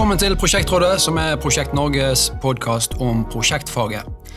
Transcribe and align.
Velkommen 0.00 0.16
til 0.16 0.32
Prosjektrådet, 0.32 0.94
som 1.04 1.18
er 1.20 1.34
Prosjekt 1.36 1.74
Norges 1.76 2.30
podkast 2.40 2.94
om 3.04 3.18
prosjektfaget. 3.28 4.30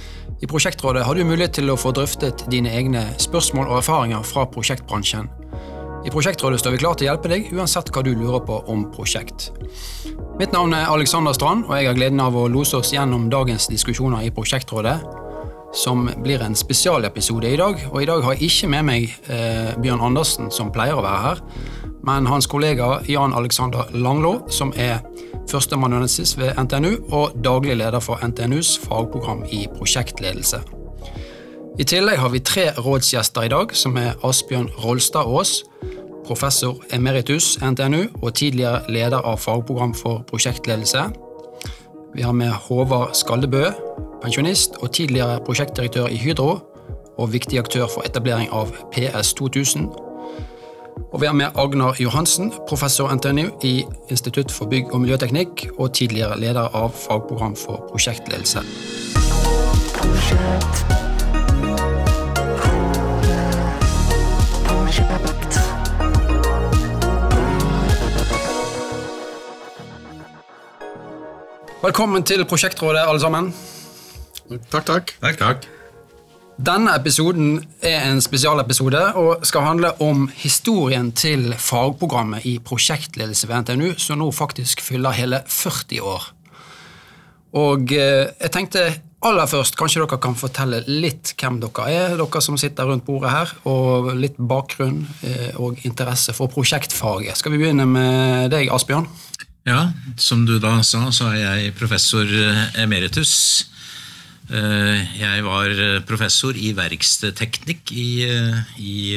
I 0.44 0.48
Prosjektrådet 0.52 1.06
har 1.08 1.16
du 1.16 1.24
mulighet 1.24 1.54
til 1.56 1.72
å 1.72 1.78
få 1.80 1.94
drøftet 1.96 2.44
dine 2.52 2.68
egne 2.76 3.06
spørsmål 3.16 3.70
og 3.70 3.78
erfaringer 3.78 4.26
fra 4.28 4.44
prosjektbransjen. 4.52 5.30
I 6.04 6.12
Prosjektrådet 6.12 6.60
står 6.60 6.76
vi 6.76 6.82
klar 6.82 7.00
til 7.00 7.08
å 7.08 7.14
hjelpe 7.14 7.32
deg 7.32 7.48
uansett 7.56 7.94
hva 7.96 8.04
du 8.04 8.12
lurer 8.12 8.44
på 8.44 8.60
om 8.68 8.84
prosjekt. 8.92 9.54
Mitt 10.36 10.52
navn 10.52 10.76
er 10.76 10.92
Alexander 10.92 11.32
Strand, 11.32 11.64
og 11.70 11.78
jeg 11.80 11.88
har 11.88 11.96
gleden 11.96 12.20
av 12.20 12.36
å 12.36 12.50
lose 12.52 12.82
oss 12.84 12.92
gjennom 12.92 13.30
dagens 13.32 13.70
diskusjoner 13.72 14.28
i 14.28 14.34
Prosjektrådet, 14.36 14.98
som 15.80 16.10
blir 16.26 16.44
en 16.44 16.60
spesialepisode 16.60 17.48
i 17.48 17.62
dag. 17.64 17.88
Og 17.94 18.02
i 18.04 18.10
dag 18.12 18.28
har 18.28 18.36
jeg 18.36 18.52
ikke 18.52 18.74
med 18.76 18.90
meg 18.92 19.08
eh, 19.32 19.72
Bjørn 19.80 20.04
Andersen, 20.12 20.52
som 20.52 20.76
pleier 20.76 21.00
å 21.00 21.08
være 21.08 21.24
her, 21.30 21.46
men 22.04 22.28
hans 22.28 22.52
kollega 22.52 22.98
Jan 23.08 23.32
Alexander 23.32 23.88
Langlå, 23.96 24.42
som 24.52 24.76
er 24.76 25.00
førsteamanuensis 25.52 26.38
ved 26.38 26.54
NTNU 26.64 26.94
og 27.12 27.36
daglig 27.44 27.78
leder 27.78 28.00
for 28.00 28.22
NTNUs 28.28 28.78
fagprogram 28.86 29.44
i 29.52 29.68
prosjektledelse. 29.78 30.62
I 31.80 31.84
tillegg 31.90 32.20
har 32.22 32.30
vi 32.30 32.40
tre 32.40 32.68
rådsgjester 32.78 33.48
i 33.48 33.50
dag, 33.50 33.72
som 33.76 33.98
er 33.98 34.14
Asbjørn 34.24 34.70
Rolstad 34.84 35.26
Aas, 35.26 35.64
professor 36.26 36.78
emeritus 36.94 37.58
NTNU 37.62 38.04
og 38.22 38.34
tidligere 38.34 38.84
leder 38.90 39.26
av 39.26 39.38
fagprogram 39.42 39.96
for 39.98 40.22
prosjektledelse. 40.30 41.08
Vi 42.14 42.22
har 42.22 42.32
med 42.32 42.52
Håvard 42.68 43.16
Skaldebø, 43.18 43.66
pensjonist 44.22 44.78
og 44.82 44.94
tidligere 44.94 45.42
prosjektdirektør 45.46 46.08
i 46.08 46.18
Hydro, 46.22 46.60
og 47.18 47.34
viktig 47.34 47.60
aktør 47.60 47.88
for 47.88 48.06
etablering 48.06 48.50
av 48.54 48.74
PS 48.94 49.34
2000 49.38 50.13
og 51.14 51.22
vi 51.22 51.26
har 51.26 51.34
med 51.34 51.54
Agnar 51.56 51.96
Johansen, 52.02 52.52
professor 52.68 53.14
NTNU 53.14 53.50
i 53.64 53.86
Institutt 54.10 54.52
for 54.52 54.66
bygg- 54.66 54.94
og 54.94 55.02
miljøteknikk 55.02 55.68
og 55.78 55.94
tidligere 55.94 56.40
leder 56.40 56.74
av 56.74 56.94
fagprogram 56.98 57.56
for 57.56 57.86
prosjektledelse. 57.92 58.64
Velkommen 71.84 72.24
til 72.24 72.46
Prosjektrådet, 72.46 73.04
alle 73.08 73.20
sammen. 73.20 73.54
Takk, 74.72 74.86
takk. 74.86 75.16
Takk, 75.22 75.38
takk. 75.38 75.83
Denne 76.62 76.92
episoden 76.94 77.56
er 77.82 78.04
en 78.12 78.20
spesialepisode 78.22 79.00
og 79.18 79.46
skal 79.48 79.66
handle 79.66 79.90
om 80.06 80.28
historien 80.38 81.10
til 81.18 81.48
fagprogrammet 81.58 82.46
i 82.46 82.60
prosjektledelse 82.62 83.50
ved 83.50 83.64
NTNU, 83.64 83.88
som 83.98 84.22
nå 84.22 84.30
faktisk 84.32 84.84
fyller 84.86 85.18
hele 85.18 85.42
40 85.50 86.04
år. 86.06 86.28
Og 87.58 87.96
eh, 87.98 88.30
jeg 88.38 88.54
tenkte 88.54 88.86
aller 89.26 89.50
først 89.50 89.78
kanskje 89.80 90.04
dere 90.04 90.22
kan 90.22 90.38
fortelle 90.38 90.84
litt 90.86 91.34
hvem 91.42 91.58
dere 91.64 91.90
er, 91.90 92.16
dere 92.22 92.46
som 92.46 92.58
sitter 92.62 92.86
rundt 92.86 93.06
bordet 93.10 93.34
her, 93.34 93.58
og 93.66 94.14
litt 94.14 94.38
bakgrunn 94.38 95.02
eh, 95.26 95.52
og 95.58 95.82
interesse 95.90 96.38
for 96.38 96.54
prosjektfaget. 96.54 97.34
Skal 97.42 97.58
vi 97.58 97.64
begynne 97.66 97.90
med 97.90 98.54
deg, 98.54 98.70
Asbjørn? 98.70 99.10
Ja, 99.66 99.88
som 100.22 100.46
du 100.46 100.60
da 100.62 100.78
sa, 100.86 101.08
så 101.16 101.34
er 101.34 101.64
jeg 101.64 101.78
professor 101.80 102.30
emeritus 102.78 103.34
Eh, 103.73 103.73
jeg 104.52 105.44
var 105.46 105.72
eh, 105.72 106.02
professor 106.04 106.58
i 106.60 106.74
verkstedteknikk 106.76 107.94
i, 107.96 108.08
eh, 108.28 108.58
i, 108.76 109.16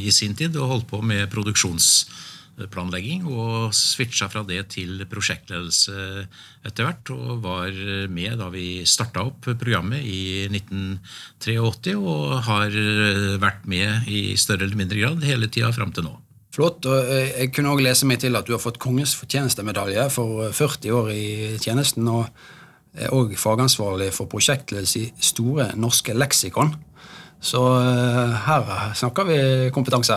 i, 0.00 0.10
sin 0.10 0.34
tid 0.34 0.56
og 0.56 0.70
holdt 0.70 0.88
på 0.88 1.02
med 1.04 1.28
produksjonsplanlegging. 1.32 3.26
Og 3.28 3.74
switcha 3.76 4.30
fra 4.32 4.42
det 4.48 4.62
til 4.72 5.04
prosjektledelse 5.10 6.24
etter 6.64 6.88
hvert. 6.88 7.12
Og 7.12 7.44
var 7.44 7.76
med 8.08 8.40
da 8.40 8.48
vi 8.54 8.86
starta 8.88 9.26
opp 9.28 9.50
programmet 9.52 10.00
i 10.00 10.48
1983, 10.48 11.96
og 12.00 12.40
har 12.48 12.72
vært 13.42 13.68
med 13.68 14.08
i 14.08 14.32
større 14.40 14.64
eller 14.64 14.80
mindre 14.80 15.02
grad 15.02 15.28
hele 15.28 15.50
tida 15.52 15.72
fram 15.76 15.92
til 15.92 16.08
nå. 16.08 16.16
Flott. 16.54 16.86
og 16.86 17.08
Jeg 17.10 17.50
kunne 17.52 17.72
også 17.74 17.84
lese 17.84 18.06
meg 18.06 18.20
til 18.22 18.36
at 18.38 18.46
du 18.46 18.54
har 18.54 18.62
fått 18.62 18.78
Kongens 18.80 19.16
fortjenestemedalje 19.18 20.08
for 20.14 20.52
40 20.54 21.00
år 21.02 21.10
i 21.12 21.24
tjenesten. 21.60 22.08
og 22.08 22.30
er 22.94 23.14
òg 23.14 23.34
fagansvarlig 23.38 24.12
for 24.14 24.30
prosjektledelse 24.30 25.04
i 25.04 25.12
Store 25.32 25.72
norske 25.78 26.14
leksikon. 26.16 26.74
Så 27.44 27.60
uh, 27.60 28.32
her 28.46 28.70
snakker 28.96 29.26
vi 29.28 29.36
kompetanse. 29.74 30.16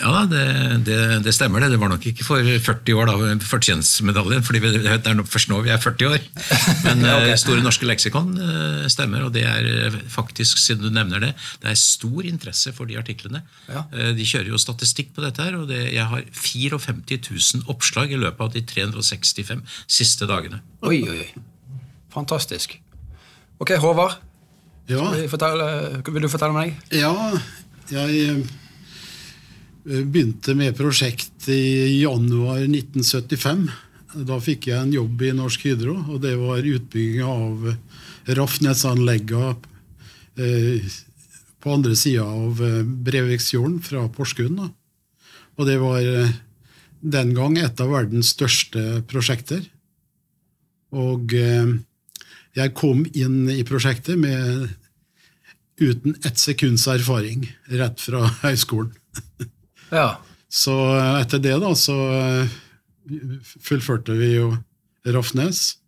Ja, 0.00 0.22
det, 0.28 0.44
det, 0.86 0.96
det, 1.26 1.34
stemmer 1.36 1.60
det. 1.60 1.68
Det 1.74 1.80
var 1.82 1.92
nok 1.92 2.06
ikke 2.08 2.24
for 2.24 2.40
40 2.40 2.96
år, 2.96 3.10
da, 3.10 3.34
fortjenstmedaljen. 3.44 4.44
for 4.46 4.56
det 4.56 4.70
er 4.88 5.20
først 5.28 5.52
nå 5.52 5.60
vi 5.66 5.74
er 5.74 5.82
40 5.82 6.08
år. 6.08 6.24
Men 6.86 7.04
okay. 7.10 7.28
Eh, 7.34 7.36
Store 7.42 7.64
norske 7.64 7.88
leksikon 7.88 8.32
uh, 8.40 8.88
stemmer, 8.92 9.26
og 9.26 9.36
det 9.36 9.44
er 9.44 10.00
faktisk, 10.12 10.62
siden 10.62 10.88
du 10.88 10.96
nevner 10.96 11.20
det, 11.26 11.34
det 11.60 11.74
er 11.74 11.78
stor 11.78 12.24
interesse 12.24 12.72
for 12.72 12.88
de 12.88 12.96
artiklene. 13.00 13.44
Ja. 13.68 13.84
De 13.92 14.24
kjører 14.24 14.54
jo 14.54 14.60
statistikk 14.60 15.12
på 15.16 15.26
dette 15.26 15.44
her, 15.44 15.60
og 15.60 15.68
det, 15.68 15.84
jeg 15.92 16.08
har 16.08 16.24
54 16.32 17.20
000 17.28 17.68
oppslag 17.72 18.16
i 18.16 18.20
løpet 18.20 18.48
av 18.48 18.56
de 18.56 18.64
365 18.64 19.66
siste 19.84 20.28
dagene. 20.30 20.64
Oi, 20.88 21.02
oi, 21.04 21.20
oi. 21.20 21.51
Fantastisk. 22.12 22.76
Ok, 23.62 23.76
Håvard. 23.80 24.18
Ja. 24.90 25.04
Fortelle, 25.30 26.02
vil 26.08 26.24
du 26.24 26.28
fortelle 26.30 26.54
meg? 26.56 26.74
Ja, 26.94 27.12
jeg 27.92 28.24
eh, 28.32 30.02
begynte 30.02 30.56
med 30.58 30.76
prosjekt 30.78 31.46
i 31.52 32.00
januar 32.00 32.64
1975. 32.66 33.68
Da 34.28 34.38
fikk 34.44 34.68
jeg 34.68 34.78
en 34.80 34.92
jobb 34.92 35.22
i 35.24 35.32
Norsk 35.36 35.68
Hydro, 35.68 35.96
og 36.12 36.20
det 36.24 36.34
var 36.40 36.66
utbygging 36.68 37.22
av 37.24 37.70
Rafnesanleggene 38.28 39.54
eh, 40.36 40.98
på 41.62 41.76
andre 41.76 41.94
sida 41.96 42.26
av 42.26 42.62
eh, 42.66 42.82
Breviksfjorden 42.82 43.78
fra 43.86 44.04
Porsgrunn. 44.12 44.58
Og 45.60 45.68
det 45.68 45.78
var 45.78 46.02
den 47.02 47.32
gang 47.36 47.58
et 47.60 47.80
av 47.82 47.90
verdens 47.92 48.32
største 48.34 49.02
prosjekter. 49.10 49.62
Og 50.96 51.34
jeg 52.56 52.74
kom 52.76 53.04
inn 53.16 53.46
i 53.50 53.62
prosjektet 53.64 54.18
med 54.20 54.68
uten 55.80 56.16
ett 56.24 56.38
sekunds 56.38 56.86
erfaring 56.90 57.46
rett 57.72 58.00
fra 58.00 58.26
høyskolen. 58.44 58.92
Ja. 59.92 60.20
Så 60.52 60.74
etter 61.20 61.40
det 61.40 61.54
da, 61.62 61.72
så 61.76 61.96
eh, 62.12 62.56
fullførte 63.64 64.16
vi 64.18 64.34
jo 64.34 64.50
Rafnes. 65.08 65.78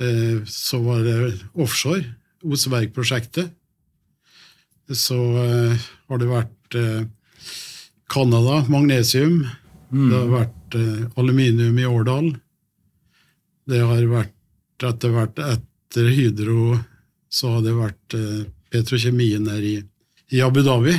Eh, 0.00 0.44
så 0.44 0.80
var 0.84 1.04
det 1.06 1.38
offshore, 1.56 2.04
Oseberg-prosjektet. 2.44 3.54
Så 4.92 5.16
eh, 5.40 5.88
har 6.08 6.20
det 6.20 6.28
vært 6.28 6.76
Canada, 8.12 8.60
magnesium. 8.68 9.40
Mm. 9.88 10.04
Det 10.04 10.18
har 10.18 10.28
vært 10.34 10.76
aluminium 11.16 11.80
i 11.80 11.88
Årdal. 11.88 12.28
Det 13.68 13.80
har 13.80 14.04
vært 14.08 14.84
etter 14.84 15.12
hvert 15.16 15.40
et 15.42 15.67
etter 15.88 16.04
Hydro 16.04 16.78
så 17.30 17.54
har 17.56 17.62
det 17.64 17.76
vært 17.76 18.16
eh, 18.16 18.48
petrokjemien 18.72 19.46
her 19.48 19.64
i, 19.64 19.76
i, 20.32 20.42
Abu 20.44 20.60
Dhabi. 20.64 20.96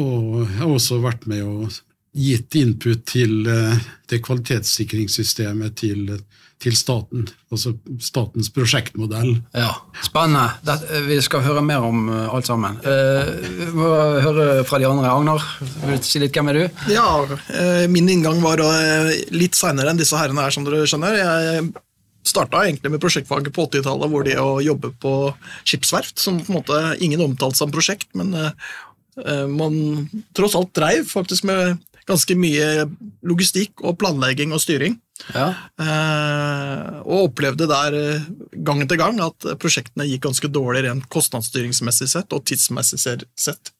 Og 0.00 0.44
jeg 0.44 0.60
har 0.60 0.70
også 0.70 1.00
vært 1.04 1.26
med 1.30 1.44
og 1.44 1.82
gitt 2.14 2.56
input 2.56 3.04
til 3.08 3.44
eh, 3.50 3.76
det 4.08 4.22
kvalitetssikringssystemet 4.24 5.76
til, 5.76 6.16
til 6.62 6.76
staten. 6.76 7.28
Altså 7.52 7.74
statens 8.00 8.48
prosjektmodell. 8.54 9.36
Ja, 9.52 9.74
Spennende. 10.04 10.56
Det, 10.64 11.04
vi 11.04 11.20
skal 11.24 11.44
høre 11.44 11.64
mer 11.64 11.84
om 11.84 12.08
uh, 12.08 12.34
alt 12.34 12.48
sammen. 12.48 12.80
Uh, 12.80 13.28
vi 13.44 13.70
må 13.76 13.88
høre 14.24 14.64
fra 14.68 14.80
de 14.80 14.88
andre. 14.88 15.12
Agnar, 15.12 15.48
vil 15.84 16.00
du 16.00 16.08
si 16.08 16.22
litt 16.22 16.36
hvem 16.36 16.52
er 16.52 16.62
du? 16.62 16.84
Ja, 16.96 17.08
uh, 17.24 17.84
Min 17.92 18.08
inngang 18.08 18.40
var 18.44 18.64
litt 19.36 19.58
seinere 19.58 19.92
enn 19.92 20.00
disse 20.00 20.16
herrene 20.16 20.48
her, 20.48 20.54
som 20.54 20.64
dere 20.64 20.88
skjønner. 20.88 21.20
Jeg 21.20 21.74
starta 22.24 22.64
egentlig 22.64 22.92
med 22.94 23.02
prosjektfaget 23.02 23.54
på 23.54 23.66
80-tallet, 23.68 24.10
hvor 24.12 24.26
det 24.26 24.36
å 24.40 24.58
jobbe 24.64 24.92
på 25.00 25.14
skipsverft, 25.66 26.18
som 26.20 26.40
på 26.40 26.52
en 26.52 26.58
måte 26.60 26.82
ingen 27.04 27.22
omtalte 27.24 27.60
som 27.60 27.72
prosjekt, 27.74 28.10
men 28.18 28.32
uh, 28.34 28.52
man 29.50 30.08
tross 30.36 30.56
alt 30.58 30.74
dreiv 30.76 31.06
faktisk 31.10 31.46
med 31.48 31.78
ganske 32.08 32.36
mye 32.36 32.84
logistikk 33.24 33.80
og 33.84 33.96
planlegging 34.00 34.52
og 34.52 34.60
styring. 34.60 34.98
Ja. 35.32 35.46
Uh, 35.80 37.00
og 37.04 37.30
opplevde 37.30 37.68
der 37.70 37.96
gang 38.66 38.82
etter 38.84 39.00
gang 39.00 39.20
at 39.24 39.46
prosjektene 39.62 40.08
gikk 40.08 40.26
ganske 40.26 40.50
dårlig 40.52 40.84
rent 40.88 41.08
kostnadsstyringsmessig 41.12 42.10
sett 42.12 42.36
og 42.36 42.44
tidsmessig 42.48 43.00
sett. 43.00 43.72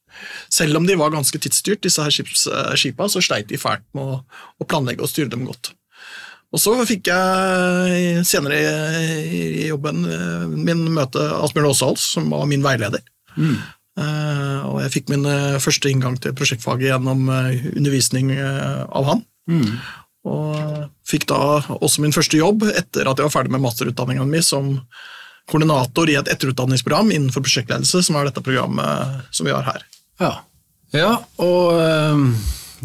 Selv 0.49 0.79
om 0.79 0.87
de 0.87 0.95
var 0.97 1.13
ganske 1.13 1.39
tidsstyrt, 1.41 1.83
disse 1.83 2.01
her 2.01 2.13
skipa, 2.79 3.09
så 3.11 3.21
sleit 3.23 3.49
de 3.51 3.59
fælt 3.59 3.85
med 3.97 4.21
å 4.23 4.67
planlegge 4.67 5.03
og 5.03 5.11
styre 5.11 5.33
dem 5.33 5.45
godt. 5.49 5.73
Og 6.55 6.61
så 6.61 6.73
fikk 6.87 7.09
jeg 7.11 8.23
senere 8.27 8.59
i 9.27 9.67
jobben 9.67 10.05
eh, 10.07 10.45
min 10.55 10.85
møte 10.95 11.19
Asbjørn 11.41 11.67
Aasahls, 11.67 12.05
som 12.15 12.29
var 12.31 12.47
min 12.47 12.63
veileder. 12.63 13.03
Mm. 13.35 13.57
Uh, 13.95 14.59
og 14.67 14.79
jeg 14.83 14.91
fikk 14.91 15.11
min 15.13 15.23
uh, 15.23 15.55
første 15.63 15.87
inngang 15.87 16.17
til 16.19 16.33
prosjektfaget 16.35 16.89
gjennom 16.89 17.29
undervisning 17.31 18.33
av 18.35 19.07
han. 19.07 19.21
Mm. 19.51 19.77
Og 20.25 20.55
fikk 21.07 21.27
da 21.29 21.39
også 21.75 22.03
min 22.03 22.15
første 22.15 22.39
jobb 22.39 22.65
etter 22.71 23.07
at 23.07 23.19
jeg 23.19 23.27
var 23.27 23.35
ferdig 23.35 23.53
med 23.53 23.63
masterutdanningen 23.63 24.31
min 24.31 24.43
som 24.43 24.73
koordinator 25.51 26.09
i 26.09 26.17
et 26.17 26.29
etterutdanningsprogram 26.33 27.11
innenfor 27.13 27.43
prosjektledelse, 27.45 28.01
som 28.03 28.17
er 28.17 28.29
dette 28.29 28.43
programmet 28.43 29.27
som 29.35 29.47
vi 29.47 29.53
har 29.53 29.67
her. 29.67 29.83
Ja, 30.23 30.31
ja 30.95 31.11
og 31.43 31.75
øhm, 31.77 32.29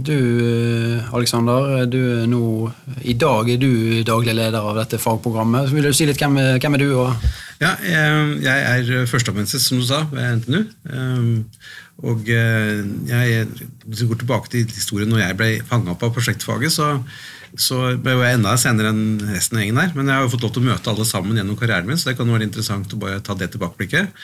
du 0.07 1.01
Alexander, 1.17 1.85
du 1.91 1.99
er 2.23 2.27
nå 2.31 2.71
I 3.05 3.15
dag 3.19 3.49
er 3.53 3.59
du 3.61 4.03
daglig 4.07 4.35
leder 4.37 4.61
av 4.61 4.79
dette 4.79 5.01
fagprogrammet. 5.01 5.69
Så 5.69 5.77
vil 5.77 5.89
du 5.89 5.97
si 5.97 6.07
litt 6.09 6.21
hvem, 6.21 6.39
hvem 6.63 6.77
er 6.77 6.83
du? 6.83 6.93
Ja, 7.61 7.75
jeg 7.85 8.47
er 8.47 9.09
førsteamanuensis, 9.11 9.67
som 9.69 9.81
du 9.81 9.87
sa, 9.89 10.05
ved 10.13 10.41
NTNU. 10.41 10.63
Og 12.09 12.25
jeg, 12.31 13.45
hvis 13.85 14.01
vi 14.01 14.09
går 14.09 14.23
tilbake 14.23 14.53
til 14.53 14.71
historien 14.73 15.11
når 15.13 15.25
jeg 15.27 15.37
ble 15.37 15.51
fanga 15.69 15.93
opp 15.93 16.07
av 16.07 16.15
prosjektfaget, 16.17 16.73
så, 16.73 16.95
så 17.61 17.93
ble 18.01 18.17
jeg 18.17 18.39
enda 18.39 18.57
senere 18.61 18.95
enn 18.95 19.21
resten 19.35 19.59
av 19.59 19.67
gjengen 19.67 19.83
her. 19.83 19.93
Men 19.99 20.09
jeg 20.09 20.17
har 20.17 20.25
jo 20.25 20.33
fått 20.33 20.47
lov 20.47 20.55
til 20.57 20.65
å 20.65 20.71
møte 20.71 20.95
alle 20.95 21.07
sammen 21.09 21.37
gjennom 21.37 21.59
karrieren 21.61 21.91
min, 21.91 22.01
så 22.01 22.11
det 22.11 22.17
kan 22.21 22.33
være 22.33 22.49
interessant 22.49 22.97
å 22.97 23.03
bare 23.03 23.21
ta 23.27 23.37
det 23.37 23.53
tilbakeblikket. 23.53 24.17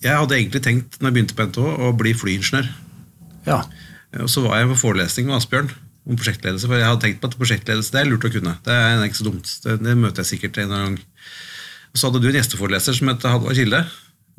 Jeg 0.00 0.16
hadde 0.16 0.38
egentlig 0.38 0.62
tenkt 0.64 1.00
når 1.00 1.10
jeg 1.10 1.18
begynte 1.18 1.36
på 1.36 1.48
NTH, 1.50 1.74
å 1.84 1.92
bli 1.98 2.14
flyingeniør. 2.16 2.70
Ja. 3.48 3.64
Og 4.18 4.30
så 4.30 4.42
var 4.42 4.58
jeg 4.58 4.72
på 4.72 4.80
forelesning 4.80 5.28
med 5.28 5.38
Asbjørn 5.38 5.70
om 6.10 6.18
prosjektledelse, 6.18 6.66
for 6.66 6.80
jeg 6.80 6.88
hadde 6.88 7.04
tenkt 7.04 7.20
på 7.22 7.30
at 7.30 7.38
prosjektledelse 7.38 7.94
det 7.94 8.00
er 8.00 8.08
lurt 8.10 8.26
å 8.26 8.32
kunne. 8.32 8.56
Det 8.66 8.74
er 8.74 9.02
ikke 9.06 9.20
så 9.20 9.28
dumt. 9.28 9.50
Det, 9.64 9.76
det 9.84 9.96
møter 10.00 10.24
jeg 10.24 10.32
sikkert 10.32 10.62
en 10.62 10.74
gang. 10.74 11.00
Og 11.90 11.98
så 12.00 12.08
hadde 12.08 12.22
du 12.22 12.30
en 12.30 12.38
gjesteforeleser 12.38 12.96
som 12.96 13.12
het 13.12 13.26
Halvard 13.28 13.58
Kilde. 13.58 13.84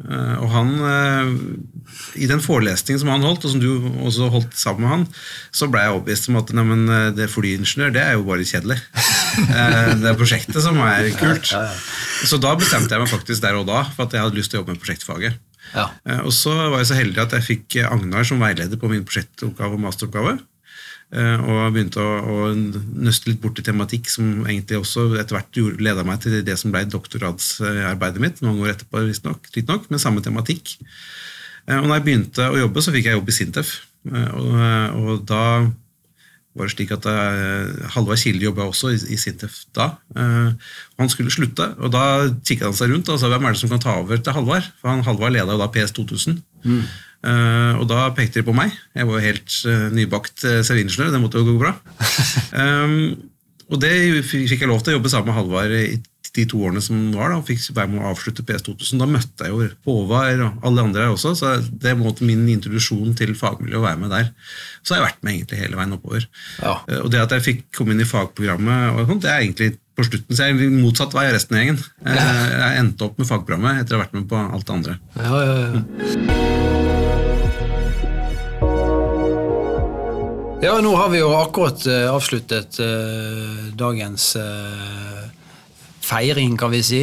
Eh, 0.02 0.38
og 0.42 0.50
han, 0.50 0.72
eh, 0.82 2.24
I 2.24 2.30
den 2.30 2.42
forelesningen 2.42 3.02
som 3.04 3.12
han 3.14 3.26
holdt, 3.26 3.46
og 3.46 3.54
som 3.54 3.62
du 3.62 3.70
også 4.08 4.30
holdt 4.34 4.56
sammen 4.58 4.86
med 4.86 4.92
han, 4.96 5.06
så 5.54 5.70
ble 5.70 5.84
jeg 5.84 5.94
overbevist 5.94 6.30
om 6.32 6.40
at 6.42 6.54
nei, 6.58 6.66
men, 6.66 6.88
eh, 6.90 7.12
det 7.18 7.30
flyingeniør 7.30 7.94
det 7.94 8.02
er 8.02 8.18
jo 8.18 8.26
bare 8.26 8.48
kjedelig. 8.48 8.80
det 10.02 10.10
er 10.10 10.20
prosjektet 10.20 10.64
som 10.64 10.80
er 10.86 11.12
kult. 11.20 11.54
Så 12.26 12.42
da 12.42 12.56
bestemte 12.58 12.96
jeg 12.96 13.04
meg 13.04 13.12
faktisk 13.12 13.44
der 13.44 13.60
og 13.60 13.70
da 13.70 13.86
for 13.94 14.08
at 14.08 14.16
jeg 14.16 14.26
hadde 14.26 14.40
lyst 14.40 14.54
til 14.54 14.60
å 14.60 14.64
jobbe 14.64 14.76
med 14.76 14.84
prosjektfaget. 14.84 15.40
Ja. 15.72 15.88
Og 16.26 16.34
så 16.36 16.54
var 16.56 16.82
jeg 16.82 16.90
så 16.90 16.98
heldig 16.98 17.22
at 17.24 17.36
jeg 17.38 17.48
fikk 17.48 17.78
Agnar 17.88 18.26
som 18.28 18.42
veileder 18.42 18.80
på 18.80 18.90
min 18.92 19.06
prosjektoppgave 19.08 19.78
og 19.78 19.84
masteroppgave. 19.86 20.40
Og 21.12 21.74
begynte 21.76 22.00
å, 22.00 22.12
å 22.24 22.50
nøste 22.56 23.30
litt 23.30 23.42
bort 23.44 23.60
i 23.60 23.66
tematikk 23.68 24.08
som 24.12 24.46
egentlig 24.46 24.80
også 24.80 25.10
etter 25.20 25.36
hvert 25.36 25.60
leda 25.84 26.06
meg 26.08 26.22
til 26.24 26.38
det 26.48 26.56
som 26.60 26.72
ble 26.72 26.86
doktorgradsarbeidet 26.88 28.24
mitt, 28.24 28.40
mange 28.46 28.64
år 28.64 28.74
etterpå, 28.74 29.04
riktignok, 29.10 29.90
med 29.92 30.04
samme 30.04 30.24
tematikk. 30.24 30.78
Og 31.68 31.88
når 31.88 31.98
jeg 31.98 32.06
begynte 32.08 32.48
å 32.48 32.60
jobbe, 32.62 32.84
så 32.84 32.96
fikk 32.96 33.10
jeg 33.10 33.20
jobb 33.20 33.32
i 33.32 33.36
Sintef. 33.36 33.74
Og, 34.12 34.56
og 34.98 35.26
da 35.30 35.44
var 36.58 36.68
det 36.68 36.74
slik 36.74 36.90
at 36.92 37.06
Halvard 37.94 38.20
Kilde 38.20 38.44
jobba 38.44 38.66
også 38.68 38.90
i, 38.92 39.16
Sintef 39.20 39.62
da. 39.76 39.86
Han 41.00 41.12
skulle 41.12 41.32
slutte, 41.32 41.70
og 41.80 41.94
da 41.94 42.04
kikket 42.44 42.66
han 42.68 42.76
seg 42.76 42.92
rundt 42.92 43.08
og 43.08 43.22
sa 43.22 43.30
hvem 43.32 43.48
er 43.48 43.56
det 43.56 43.62
som 43.62 43.72
kan 43.72 43.80
ta 43.80 43.94
over 44.02 44.20
til 44.20 44.36
Halvard? 44.36 44.68
For 44.82 44.92
han, 44.92 45.06
Halvard 45.08 45.32
leda 45.32 45.56
jo 45.56 45.62
da 45.62 45.70
PS 45.72 45.96
2000. 45.96 46.42
Mm. 46.68 46.84
Uh, 47.22 47.78
og 47.78 47.86
da 47.88 48.10
pekte 48.18 48.42
de 48.42 48.48
på 48.48 48.56
meg. 48.58 48.74
Jeg 48.98 49.08
var 49.08 49.20
jo 49.20 49.26
helt 49.30 49.58
nybakt 49.96 50.44
uh, 50.44 50.60
sivilingeniør. 50.66 51.14
Det 51.14 51.22
måtte 51.24 51.40
jo 51.40 51.54
gå 51.54 51.58
bra. 51.62 51.76
um, 52.62 53.14
og 53.72 53.80
det 53.80 53.94
fikk 54.28 54.58
jeg 54.58 54.70
lov 54.70 54.82
til 54.84 54.94
å 54.94 55.00
jobbe 55.00 55.12
sammen 55.12 55.32
med 55.32 55.38
Halvard 55.38 55.76
i 55.78 56.02
de 56.36 56.46
to 56.48 56.62
årene 56.64 56.82
som 56.84 56.98
var. 57.12 57.32
da, 57.32 57.40
og 57.42 57.48
fikk 57.48 57.64
være 57.76 57.92
med 57.92 58.02
å 58.02 58.12
avslutte 58.14 58.46
PS 58.48 58.64
2000. 58.70 59.02
Da 59.02 59.08
møtte 59.10 59.48
jeg 59.48 59.52
jo 59.52 59.68
Håvard 59.88 60.44
og 60.46 60.66
alle 60.68 60.86
andre 60.88 61.06
her 61.06 61.16
også, 61.16 61.34
så 61.36 61.58
det 61.60 61.98
måtte 62.00 62.28
min 62.28 62.46
introduksjon 62.54 63.16
til 63.20 63.36
fagmiljøet 63.38 63.82
å 63.82 63.86
være 63.86 64.02
med 64.04 64.14
der. 64.16 64.32
Så 64.82 64.96
har 64.96 65.02
jeg 65.02 65.10
vært 65.10 65.24
med 65.26 65.36
egentlig 65.36 65.62
hele 65.62 65.80
veien 65.80 65.96
oppover. 65.98 66.28
Ja. 66.62 66.78
Uh, 66.88 67.00
og 67.04 67.12
det 67.12 67.24
at 67.26 67.36
jeg 67.36 67.48
fikk 67.50 67.64
komme 67.76 67.96
inn 67.96 68.04
i 68.04 68.08
fagprogrammet, 68.08 68.96
og 68.96 69.12
sånt, 69.12 69.26
det 69.26 69.34
er 69.34 69.44
egentlig 69.44 69.74
på 70.00 70.08
slutten, 70.08 70.38
så 70.38 70.48
jeg 70.48 70.56
er 70.56 70.72
motsatt 70.80 71.14
vei 71.18 71.28
av 71.28 71.36
resten 71.36 71.58
av 71.58 71.66
gjengen. 71.66 71.82
Jeg 72.08 72.80
endte 72.80 73.10
opp 73.10 73.20
med 73.20 73.28
fagprogrammet 73.28 73.84
etter 73.84 73.98
å 73.98 74.00
ha 74.00 74.06
vært 74.06 74.16
med 74.16 74.30
på 74.32 74.40
alt 74.40 74.68
det 74.70 74.78
andre. 74.78 75.00
Ja, 75.20 75.44
ja, 75.44 75.56
ja. 75.60 76.40
Ja, 80.62 80.76
nå 80.78 80.92
har 80.94 81.10
vi 81.10 81.20
jo 81.20 81.34
akkurat 81.36 81.84
uh, 81.90 82.14
avsluttet 82.14 82.78
dagens 83.76 84.32
feiring, 86.12 86.58
kan 86.60 86.72
vi 86.74 86.82
si. 86.84 87.02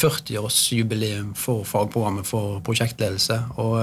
40-årsjubileum 0.00 1.34
for 1.36 1.64
fagprogrammet 1.68 2.26
for 2.28 2.60
prosjektledelse. 2.64 3.36
Og 3.60 3.76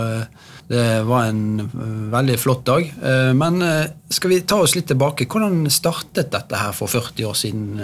det 0.68 1.06
var 1.08 1.30
en 1.30 1.70
veldig 2.12 2.38
flott 2.42 2.66
dag. 2.68 2.90
Men 3.38 3.62
skal 4.10 4.34
vi 4.34 4.42
ta 4.50 4.58
oss 4.66 4.76
litt 4.76 4.90
tilbake? 4.90 5.30
Hvordan 5.30 5.70
startet 5.72 6.34
dette 6.34 6.56
her 6.60 6.74
for 6.76 6.90
40 6.92 7.30
år 7.30 7.38
siden? 7.38 7.78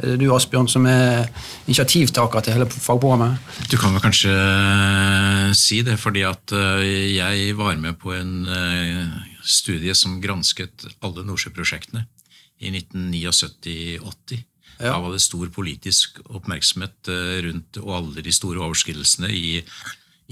Det 0.00 0.14
er 0.14 0.20
du, 0.20 0.30
Asbjørn, 0.32 0.68
som 0.70 0.86
er 0.88 1.26
initiativtaker 1.66 2.40
til 2.46 2.54
hele 2.56 2.68
fagprogrammet? 2.70 3.36
Du 3.68 3.76
kan 3.76 3.92
vel 3.92 4.00
kanskje 4.00 4.32
si 5.58 5.82
det, 5.84 5.98
fordi 6.00 6.22
at 6.24 6.54
jeg 6.54 7.58
var 7.58 7.76
med 7.82 7.98
på 8.00 8.14
en 8.16 8.48
studie 9.44 9.92
som 9.98 10.20
gransket 10.22 10.86
alle 11.02 11.26
Nordsjø-prosjektene 11.26 12.06
i 12.60 12.72
1979-80. 12.72 14.46
Ja. 14.78 14.94
Da 14.94 15.00
var 15.02 15.14
det 15.14 15.22
stor 15.24 15.48
politisk 15.52 16.20
oppmerksomhet 16.28 17.10
eh, 17.12 17.40
rundt 17.46 17.80
og 17.82 17.96
alle 17.96 18.24
de 18.24 18.32
store 18.34 18.62
overskridelsene 18.64 19.28
i, 19.32 19.58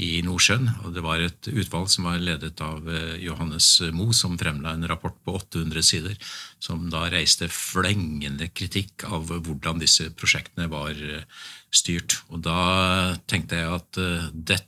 i 0.00 0.08
Nordsjøen. 0.24 0.70
Og 0.86 0.94
det 0.96 1.04
var 1.04 1.22
et 1.24 1.50
utvalg 1.50 1.90
som 1.92 2.08
var 2.08 2.22
ledet 2.22 2.62
av 2.64 2.88
eh, 2.88 3.18
Johannes 3.24 3.70
Moe, 3.96 4.16
som 4.16 4.38
fremla 4.40 4.76
en 4.76 4.88
rapport 4.88 5.16
på 5.24 5.36
800 5.40 5.84
sider, 5.84 6.16
som 6.64 6.88
da 6.92 7.06
reiste 7.12 7.50
flengende 7.52 8.50
kritikk 8.54 9.04
av 9.08 9.28
hvordan 9.32 9.82
disse 9.82 10.08
prosjektene 10.16 10.70
var 10.72 10.96
eh, 10.96 11.26
styrt. 11.74 12.22
Og 12.32 12.40
da 12.46 13.18
tenkte 13.28 13.60
jeg 13.60 13.76
at 13.80 14.02
dette 14.32 14.64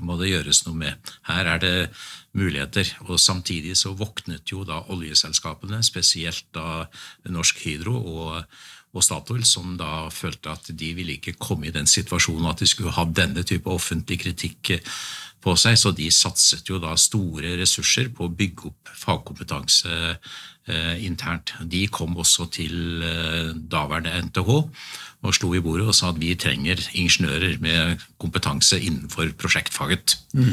må 0.00 0.16
det 0.16 0.30
gjøres 0.30 0.62
noe 0.64 0.78
med. 0.80 1.10
Her 1.28 1.52
er 1.52 1.60
det 1.60 1.74
muligheter. 2.38 2.88
Og 3.08 3.20
samtidig 3.20 3.76
så 3.76 3.92
våknet 3.96 4.48
jo 4.52 4.64
da 4.64 4.80
oljeselskapene, 4.92 5.82
spesielt 5.84 6.46
da 6.56 6.86
Norsk 7.28 7.60
Hydro 7.66 7.98
og, 7.98 8.42
og 8.96 9.04
Statoil, 9.04 9.44
som 9.44 9.76
da 9.78 10.08
følte 10.12 10.52
at 10.54 10.70
de 10.72 10.92
ville 10.96 11.18
ikke 11.18 11.36
komme 11.38 11.68
i 11.68 11.74
den 11.74 11.88
situasjonen 11.88 12.48
at 12.50 12.62
de 12.62 12.68
skulle 12.68 12.94
ha 12.96 13.04
denne 13.04 13.44
type 13.46 13.68
offentlig 13.70 14.22
kritikk 14.24 14.78
på 15.44 15.54
seg, 15.60 15.78
så 15.78 15.92
de 15.94 16.08
satset 16.12 16.68
jo 16.68 16.80
da 16.82 16.94
store 16.98 17.56
ressurser 17.60 18.10
på 18.14 18.26
å 18.26 18.32
bygge 18.34 18.70
opp 18.70 18.90
fagkompetanse 18.98 19.92
eh, 20.10 20.96
internt. 21.06 21.54
De 21.62 21.84
kom 21.92 22.16
også 22.18 22.48
til 22.58 23.04
eh, 23.04 23.52
daværende 23.54 24.16
NTH 24.28 24.50
og 25.18 25.34
slo 25.34 25.50
i 25.56 25.62
bordet 25.62 25.88
og 25.90 25.96
sa 25.96 26.12
at 26.12 26.18
vi 26.20 26.34
trenger 26.38 26.82
ingeniører 26.94 27.58
med 27.62 28.02
kompetanse 28.22 28.78
innenfor 28.78 29.32
prosjektfaget. 29.38 30.18
Mm. 30.34 30.52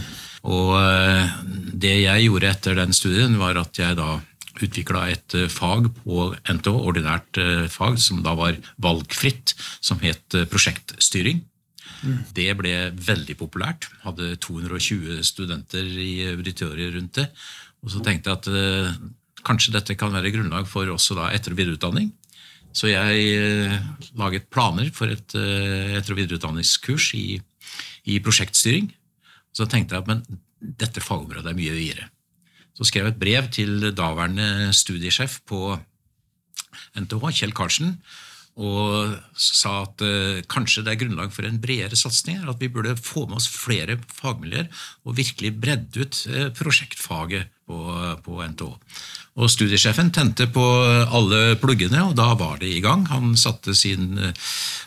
Og 0.53 0.71
eh, 0.77 1.35
det 1.73 1.97
jeg 2.03 2.27
gjorde 2.27 2.53
etter 2.53 2.77
den 2.77 2.93
studien, 2.93 3.39
var 3.41 3.57
at 3.61 3.81
jeg 3.81 3.97
da 3.97 4.19
utvikla 4.63 5.07
et 5.11 5.35
eh, 5.37 5.49
fag 5.51 5.89
på 6.01 6.29
NTH, 6.51 6.71
ordinært 6.75 7.41
eh, 7.41 7.65
fag, 7.71 7.99
som 8.01 8.23
da 8.25 8.35
var 8.37 8.57
valgfritt, 8.81 9.55
som 9.83 10.01
het 10.03 10.37
prosjektstyring. 10.51 11.43
Mm. 12.05 12.17
Det 12.37 12.49
ble 12.59 12.75
veldig 12.95 13.37
populært. 13.39 13.89
Hadde 14.05 14.35
220 14.43 15.23
studenter 15.25 15.85
i 15.85 16.27
auditoriet 16.33 16.95
rundt 16.95 17.21
det. 17.21 17.29
Og 17.85 17.93
så 17.93 18.01
tenkte 18.03 18.31
jeg 18.31 18.41
at 18.41 18.99
kanskje 19.45 19.73
dette 19.75 19.95
kan 19.97 20.13
være 20.13 20.33
grunnlag 20.33 20.67
for 20.69 20.89
også 20.89 21.17
da 21.17 21.29
etter- 21.33 21.53
og 21.53 21.59
videreutdanning. 21.59 22.11
Så 22.75 22.89
jeg 22.91 23.27
eh, 23.39 23.75
laget 24.19 24.49
planer 24.51 24.89
for 24.95 25.11
et 25.11 25.35
eh, 25.39 25.95
etter- 25.95 26.15
og 26.15 26.19
videreutdanningskurs 26.19 27.13
i, 27.15 27.39
i, 28.11 28.19
prosjektstyring. 28.19 28.89
Så 29.55 29.67
tenkte 29.71 29.95
jeg 29.95 30.03
at 30.03 30.11
men 30.11 30.41
dette 30.59 31.03
fagområdet 31.03 31.53
er 31.53 31.57
mye 31.57 31.75
videre. 31.75 32.09
Så 32.75 32.87
skrev 32.89 33.07
jeg 33.07 33.15
et 33.15 33.21
brev 33.21 33.49
til 33.55 33.89
daværende 33.95 34.71
studiesjef 34.75 35.39
på 35.47 35.77
NTH, 36.99 37.27
Kjell 37.37 37.55
Karlsen, 37.55 37.95
og 38.55 39.15
sa 39.39 39.81
at 39.83 40.03
uh, 40.03 40.39
kanskje 40.51 40.85
det 40.85 40.93
er 40.93 41.01
grunnlag 41.01 41.33
for 41.35 41.47
en 41.47 41.59
bredere 41.59 41.97
satsing. 41.99 42.43
At 42.47 42.61
vi 42.61 42.71
burde 42.71 42.95
få 42.99 43.25
med 43.27 43.41
oss 43.41 43.49
flere 43.51 43.97
fagmiljøer 44.15 44.69
og 45.03 45.17
virkelig 45.19 45.51
bredde 45.59 46.05
ut 46.05 46.21
uh, 46.31 46.47
prosjektfaget 46.55 47.51
på, 47.67 47.79
på 48.25 48.41
NTH. 48.45 48.73
Og 49.35 49.49
Studiesjefen 49.51 50.13
tente 50.15 50.45
på 50.47 50.63
alle 51.11 51.57
pluggene, 51.59 52.05
og 52.07 52.13
da 52.15 52.29
var 52.39 52.61
det 52.61 52.69
i 52.71 52.79
gang. 52.83 53.03
Han 53.11 53.33
satte 53.35 53.75
sin 53.75 54.15
eh, 54.15 54.31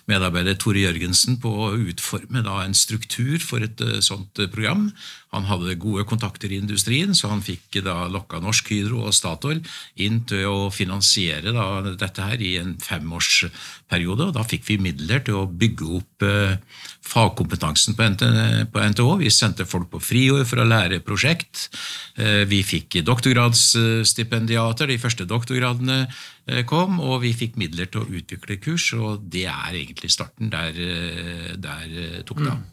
medarbeider 0.08 0.56
Tore 0.56 0.86
Jørgensen 0.86 1.36
på 1.42 1.52
å 1.66 1.74
utforme 1.76 2.40
en 2.40 2.76
struktur 2.76 3.36
for 3.44 3.60
et 3.66 3.82
eh, 3.84 3.98
sånt 4.00 4.40
eh, 4.40 4.48
program. 4.48 4.88
Han 5.36 5.44
hadde 5.50 5.76
gode 5.76 6.06
kontakter 6.08 6.48
i 6.48 6.62
industrien, 6.62 7.12
så 7.12 7.28
han 7.28 7.44
fikk 7.44 7.82
da 7.84 8.06
lokka 8.08 8.40
Norsk 8.40 8.72
Hydro 8.72 9.02
og 9.04 9.12
Statoil 9.12 9.60
inn 10.00 10.22
til 10.24 10.48
å 10.48 10.70
finansiere 10.72 11.52
dette 12.00 12.24
her 12.24 12.40
i 12.40 12.54
en 12.62 12.78
femårsperiode. 12.80 14.30
og 14.30 14.38
Da 14.38 14.46
fikk 14.48 14.64
vi 14.70 14.78
midler 14.80 15.20
til 15.26 15.42
å 15.42 15.44
bygge 15.44 15.90
opp 15.98 16.24
fagkompetansen 17.04 17.98
på 17.98 18.08
NTH. 18.08 19.10
Vi 19.20 19.28
sendte 19.28 19.68
folk 19.68 19.92
på 19.92 20.00
friår 20.00 20.48
for 20.48 20.64
å 20.64 20.68
lære 20.72 21.02
prosjekt. 21.04 21.68
Vi 22.16 22.64
fikk 22.68 23.00
doktorgradsstipendiater, 23.06 24.90
de 24.90 24.98
første 25.00 25.26
doktorgradene 25.28 26.00
eh, 26.06 26.64
kom, 26.68 27.00
og 27.00 27.22
vi 27.24 27.34
fikk 27.36 27.58
midler 27.60 27.90
til 27.90 28.04
å 28.04 28.08
utvikle 28.20 28.58
kurs, 28.62 28.90
og 28.98 29.24
det 29.32 29.46
er 29.50 29.78
egentlig 29.78 30.12
starten. 30.14 30.52
Der, 30.52 30.76
eh, 30.76 31.54
der 31.58 31.86
eh, 31.88 32.20
tok 32.28 32.44
det 32.44 32.52
av. 32.52 32.66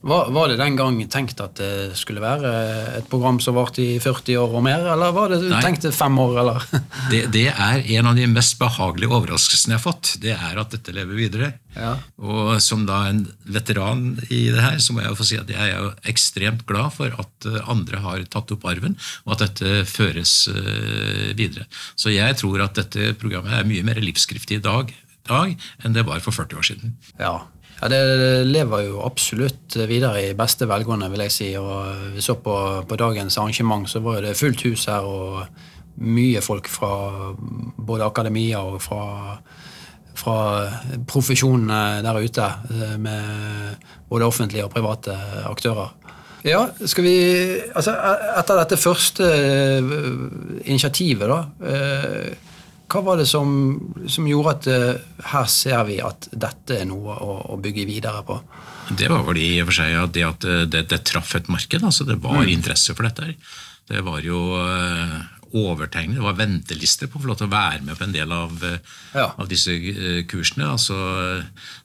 Var, 0.00 0.30
var 0.32 0.48
det 0.48 0.56
den 0.56 0.78
gang 0.78 0.96
tenkt 1.12 1.40
at 1.44 1.58
det 1.60 1.96
skulle 2.00 2.22
være 2.24 2.50
et 2.96 3.08
program 3.12 3.36
som 3.44 3.58
varte 3.58 3.82
i 3.84 3.98
40 4.00 4.38
år 4.40 4.54
og 4.56 4.62
mer, 4.64 4.86
eller 4.94 5.12
var 5.12 5.28
det 5.28 5.42
Nei. 5.44 5.58
tenkt 5.60 5.84
fem 5.92 6.16
år, 6.22 6.38
eller? 6.40 6.64
Det, 7.10 7.24
det 7.34 7.48
er 7.50 7.82
en 7.98 8.08
av 8.08 8.16
de 8.16 8.24
mest 8.30 8.56
behagelige 8.60 9.10
overraskelsene 9.10 9.74
jeg 9.74 9.80
har 9.80 9.82
fått. 9.82 10.12
Det 10.22 10.32
er 10.32 10.60
at 10.62 10.72
dette 10.72 10.94
lever 10.94 11.18
videre. 11.18 11.50
Ja. 11.74 11.96
Og 12.22 12.54
som 12.62 12.86
da 12.88 13.02
en 13.10 13.24
veteran 13.50 14.14
i 14.30 14.40
det 14.52 14.62
her, 14.62 14.78
så 14.80 14.94
må 14.94 15.02
jeg 15.02 15.12
jo 15.12 15.18
få 15.18 15.26
si 15.26 15.38
at 15.40 15.50
jeg 15.52 15.74
er 15.74 15.90
ekstremt 16.12 16.64
glad 16.70 16.94
for 16.96 17.12
at 17.20 17.50
eh, 17.50 17.60
andre 17.70 18.00
har 18.04 18.24
tatt 18.32 18.54
opp 18.54 18.66
arven, 18.70 18.96
og 19.26 19.36
at 19.36 19.44
dette 19.48 19.84
føres 19.90 20.34
eh, 20.54 21.30
videre. 21.36 21.66
Så 21.98 22.14
jeg 22.14 22.40
tror 22.40 22.64
at 22.64 22.78
dette 22.78 23.12
programmet 23.20 23.58
er 23.58 23.68
mye 23.68 23.84
mer 23.86 24.00
livskriftig 24.00 24.60
i 24.60 24.64
dag, 24.64 24.94
dag 25.28 25.56
enn 25.84 25.96
det 25.96 26.06
var 26.08 26.22
for 26.24 26.36
40 26.36 26.60
år 26.60 26.70
siden. 26.72 26.94
Ja. 27.20 27.34
Ja, 27.80 27.88
det 27.88 28.00
lever 28.44 28.84
jo 28.90 29.00
absolutt 29.06 29.78
videre 29.88 30.26
i 30.26 30.34
beste 30.36 30.68
velgående, 30.68 31.08
vil 31.12 31.24
jeg 31.24 31.32
si. 31.32 31.48
Og 31.56 32.12
vi 32.16 32.24
så 32.24 32.36
på, 32.36 32.56
på 32.84 32.98
dagens 33.00 33.38
arrangement, 33.40 33.88
så 33.88 34.02
var 34.04 34.20
det 34.24 34.36
fullt 34.36 34.66
hus 34.68 34.84
her, 34.90 35.06
og 35.08 35.46
mye 36.00 36.42
folk 36.44 36.68
fra 36.68 36.90
både 37.76 38.04
akademia 38.06 38.60
og 38.64 38.80
fra, 38.84 39.38
fra 40.16 40.36
profesjonene 41.08 42.02
der 42.04 42.20
ute, 42.20 42.50
eh, 42.68 42.94
med 43.00 43.88
både 44.12 44.28
offentlige 44.28 44.68
og 44.68 44.74
private 44.76 45.16
aktører. 45.48 45.96
Ja, 46.44 46.62
skal 46.88 47.04
vi 47.04 47.16
Altså, 47.76 47.92
etter 48.40 48.60
dette 48.62 48.80
første 48.80 49.24
eh, 49.24 49.90
initiativet, 50.68 51.28
da. 51.28 51.40
Eh, 52.90 52.96
hva 52.96 53.02
var 53.06 53.20
det 53.20 53.26
som, 53.30 53.54
som 54.10 54.26
gjorde 54.26 54.56
at 54.56 54.68
eh, 54.70 55.00
her 55.30 55.46
ser 55.46 55.84
vi 55.88 56.00
at 56.02 56.28
dette 56.32 56.82
er 56.82 56.88
noe 56.90 57.16
å, 57.16 57.38
å 57.54 57.58
bygge 57.62 57.86
videre 57.88 58.22
på? 58.26 58.40
Det 58.90 59.06
var 59.10 59.22
vel 59.28 59.38
i 59.38 59.50
og 59.62 59.68
for 59.70 59.78
seg 59.78 59.94
at 60.00 60.14
det 60.16 60.24
at 60.26 60.42
det, 60.42 60.60
det, 60.72 60.86
det 60.90 61.04
traff 61.06 61.36
et 61.38 61.50
marked. 61.52 61.84
altså 61.86 62.04
Det 62.08 62.18
var 62.22 62.48
interesse 62.50 62.94
for 62.96 63.06
dette. 63.06 63.30
her. 63.30 63.58
Det 63.90 64.02
var 64.06 64.22
jo 64.22 64.40
eh, 64.58 65.18
overtegnet, 65.56 66.16
det 66.18 66.24
var 66.24 66.36
ventelister 66.38 67.08
på 67.10 67.18
å 67.18 67.22
få 67.22 67.30
lov 67.30 67.38
til 67.40 67.48
å 67.48 67.52
være 67.52 67.82
med 67.86 67.98
på 67.98 68.04
en 68.06 68.12
del 68.14 68.32
av, 68.32 68.52
eh, 68.64 68.78
Ja. 69.14 69.34
av 69.38 69.48
disse 69.48 69.72
eh, 69.72 70.22
kursene. 70.30 70.66
altså 70.70 70.94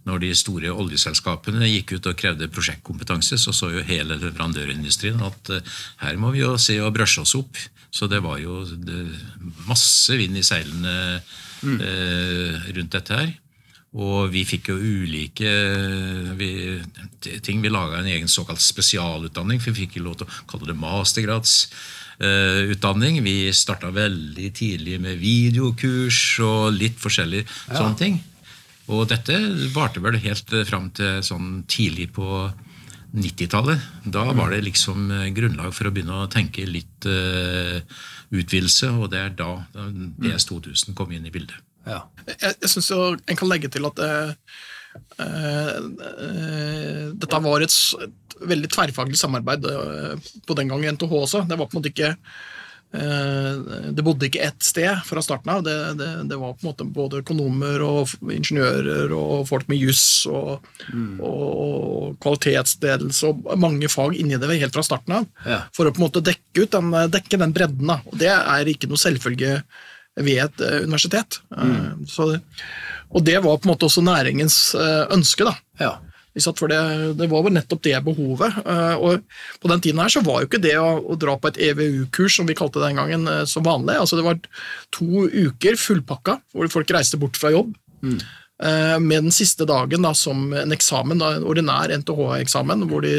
Når 0.06 0.20
de 0.20 0.34
store 0.36 0.70
oljeselskapene 0.72 1.66
gikk 1.70 1.94
ut 1.98 2.08
og 2.08 2.18
krevde 2.18 2.48
prosjektkompetanse, 2.48 3.38
så 3.38 3.54
så 3.54 3.72
jo 3.74 3.84
hele 3.84 4.18
leverandørindustrien 4.20 5.22
at 5.26 5.50
eh, 5.50 5.62
her 5.98 6.18
må 6.18 6.32
vi 6.32 6.40
jo 6.44 6.58
se 6.58 6.80
og 6.82 6.94
brøsje 6.94 7.22
oss 7.22 7.36
opp. 7.36 7.58
Så 7.92 8.10
det 8.12 8.22
var 8.22 8.38
jo 8.40 8.66
det, 8.66 9.06
masse 9.68 10.12
vind 10.18 10.36
i 10.38 10.44
seilene 10.44 11.22
eh, 11.64 12.72
rundt 12.76 12.92
dette 12.92 13.16
her. 13.16 13.34
Og 13.96 14.28
vi 14.34 14.44
fikk 14.44 14.74
jo 14.74 14.76
ulike 14.76 15.48
vi, 16.36 16.50
ting. 17.42 17.62
Vi 17.64 17.70
laga 17.72 18.02
en 18.02 18.10
egen 18.12 18.28
såkalt 18.28 18.60
spesialutdanning, 18.60 19.62
for 19.64 19.72
vi 19.72 19.86
fikk 19.86 19.96
jo 20.02 20.04
lov 20.10 20.18
til 20.20 20.28
å 20.28 20.42
kalle 20.52 20.68
det 20.68 20.76
mastergradsutdanning. 22.20 23.24
vi 23.24 23.54
starta 23.54 23.92
veldig 23.92 24.54
tidlig 24.54 25.00
med 25.02 25.18
videokurs 25.18 26.40
og 26.40 26.74
litt 26.74 26.98
forskjellige 27.00 27.46
sånne 27.68 27.98
ting. 27.98 28.24
Og 28.88 29.08
dette 29.10 29.34
varte 29.74 30.00
vel 30.00 30.20
helt 30.22 30.54
eh, 30.54 30.66
fram 30.66 30.92
til 30.94 31.24
sånn 31.26 31.64
tidlig 31.68 32.12
på 32.14 32.52
90-tallet. 33.16 33.80
Da 34.06 34.28
var 34.32 34.52
det 34.52 34.62
liksom 34.62 35.10
eh, 35.12 35.32
grunnlag 35.34 35.74
for 35.74 35.90
å 35.90 35.92
begynne 35.92 36.22
å 36.22 36.30
tenke 36.30 36.68
litt 36.70 37.08
uh, 37.10 37.82
utvidelse, 38.30 38.92
og 38.94 39.10
det 39.10 39.20
er 39.24 39.34
da 39.34 39.66
DS 39.74 40.46
2000 40.52 40.94
kom 40.94 41.12
inn 41.12 41.26
i 41.26 41.34
bildet. 41.34 41.58
Ja. 41.86 42.02
Jeg, 42.26 42.56
jeg 42.62 42.72
syns 42.72 42.92
en 42.92 43.38
kan 43.38 43.50
legge 43.50 43.70
til 43.74 43.86
at 43.88 44.02
eh, 44.02 44.32
eh, 44.32 44.34
eh, 44.34 44.75
dette 47.16 47.40
var 47.46 47.64
et, 47.64 47.72
et 48.04 48.26
veldig 48.44 48.72
tverrfaglig 48.74 49.20
samarbeid 49.20 49.66
eh, 49.70 50.34
på 50.48 50.58
den 50.60 50.72
gang 50.72 50.84
i 50.84 50.92
NTH 50.92 51.16
også. 51.22 51.46
Det 51.48 51.58
var 51.58 51.70
på 51.70 51.76
en 51.76 51.82
måte 51.82 51.92
ikke 51.92 52.12
eh, 52.12 53.54
det 53.96 54.06
bodde 54.06 54.28
ikke 54.28 54.44
ett 54.48 54.66
sted 54.66 55.02
fra 55.08 55.24
starten 55.26 55.54
av. 55.56 55.64
Det, 55.66 55.78
det, 56.00 56.10
det 56.32 56.40
var 56.42 56.56
på 56.56 56.66
en 56.66 56.72
måte 56.72 56.88
både 56.98 57.22
økonomer 57.24 57.84
og 57.86 58.14
ingeniører 58.22 59.14
og 59.16 59.48
folk 59.50 59.70
med 59.72 59.82
juss 59.82 60.06
og, 60.30 60.68
og 61.24 62.16
kvalitetsledelse 62.24 63.32
og 63.32 63.50
mange 63.62 63.90
fag 63.92 64.20
inni 64.20 64.40
det 64.42 64.52
helt 64.60 64.76
fra 64.76 64.86
starten 64.86 65.20
av. 65.22 65.28
Ja. 65.48 65.64
For 65.76 65.88
å 65.88 65.96
på 65.96 66.02
en 66.02 66.08
måte 66.10 66.26
dekke, 66.26 66.66
ut 66.66 66.72
den, 66.76 66.96
dekke 67.14 67.42
den 67.42 67.56
bredden. 67.56 67.92
Da. 67.92 68.02
Og 68.12 68.20
det 68.22 68.32
er 68.36 68.72
ikke 68.72 68.92
noe 68.92 69.02
selvfølge 69.02 69.60
ved 70.16 70.40
et 70.46 70.62
eh, 70.64 70.84
universitet. 70.86 71.42
Mm. 71.52 72.06
så, 72.08 72.34
og 73.16 73.24
det 73.24 73.40
var 73.44 73.58
på 73.58 73.68
en 73.68 73.74
måte 73.74 73.88
også 73.88 74.04
næringens 74.06 74.60
eh, 74.76 75.06
ønske. 75.16 75.48
da. 75.48 75.56
ja. 75.82 75.96
For 76.36 76.68
det, 76.68 76.78
det 77.16 77.30
var 77.32 77.46
vel 77.46 77.54
nettopp 77.56 77.80
det 77.88 77.96
behovet. 78.04 78.58
eh, 78.68 78.96
Og 79.00 79.22
på 79.64 79.70
den 79.72 79.84
tiden 79.86 80.02
her 80.04 80.12
så 80.12 80.24
var 80.26 80.42
jo 80.42 80.50
ikke 80.50 80.60
det 80.60 80.74
å, 80.76 80.98
å 81.00 81.16
dra 81.20 81.38
på 81.40 81.48
et 81.48 81.60
EVU-kurs, 81.70 82.36
som 82.36 82.50
vi 82.50 82.58
kalte 82.60 82.82
det 82.82 82.90
den 82.90 83.00
gangen, 83.00 83.30
som 83.48 83.64
så 83.64 83.68
vanlig. 83.70 83.96
Altså 84.02 84.20
Det 84.20 84.26
var 84.28 84.42
to 84.92 85.30
uker 85.32 85.80
fullpakka, 85.80 86.42
hvor 86.52 86.74
folk 86.74 86.92
reiste 86.92 87.22
bort 87.22 87.40
fra 87.40 87.54
jobb. 87.56 87.72
Mm. 88.04 88.20
Med 89.04 89.26
den 89.26 89.34
siste 89.36 89.66
dagen 89.68 90.06
da 90.06 90.14
som 90.16 90.54
en 90.56 90.72
eksamen, 90.72 91.20
da, 91.20 91.34
en 91.36 91.48
ordinær 91.48 91.92
NTH-eksamen, 91.92 92.86
hvor 92.88 93.04
de 93.04 93.16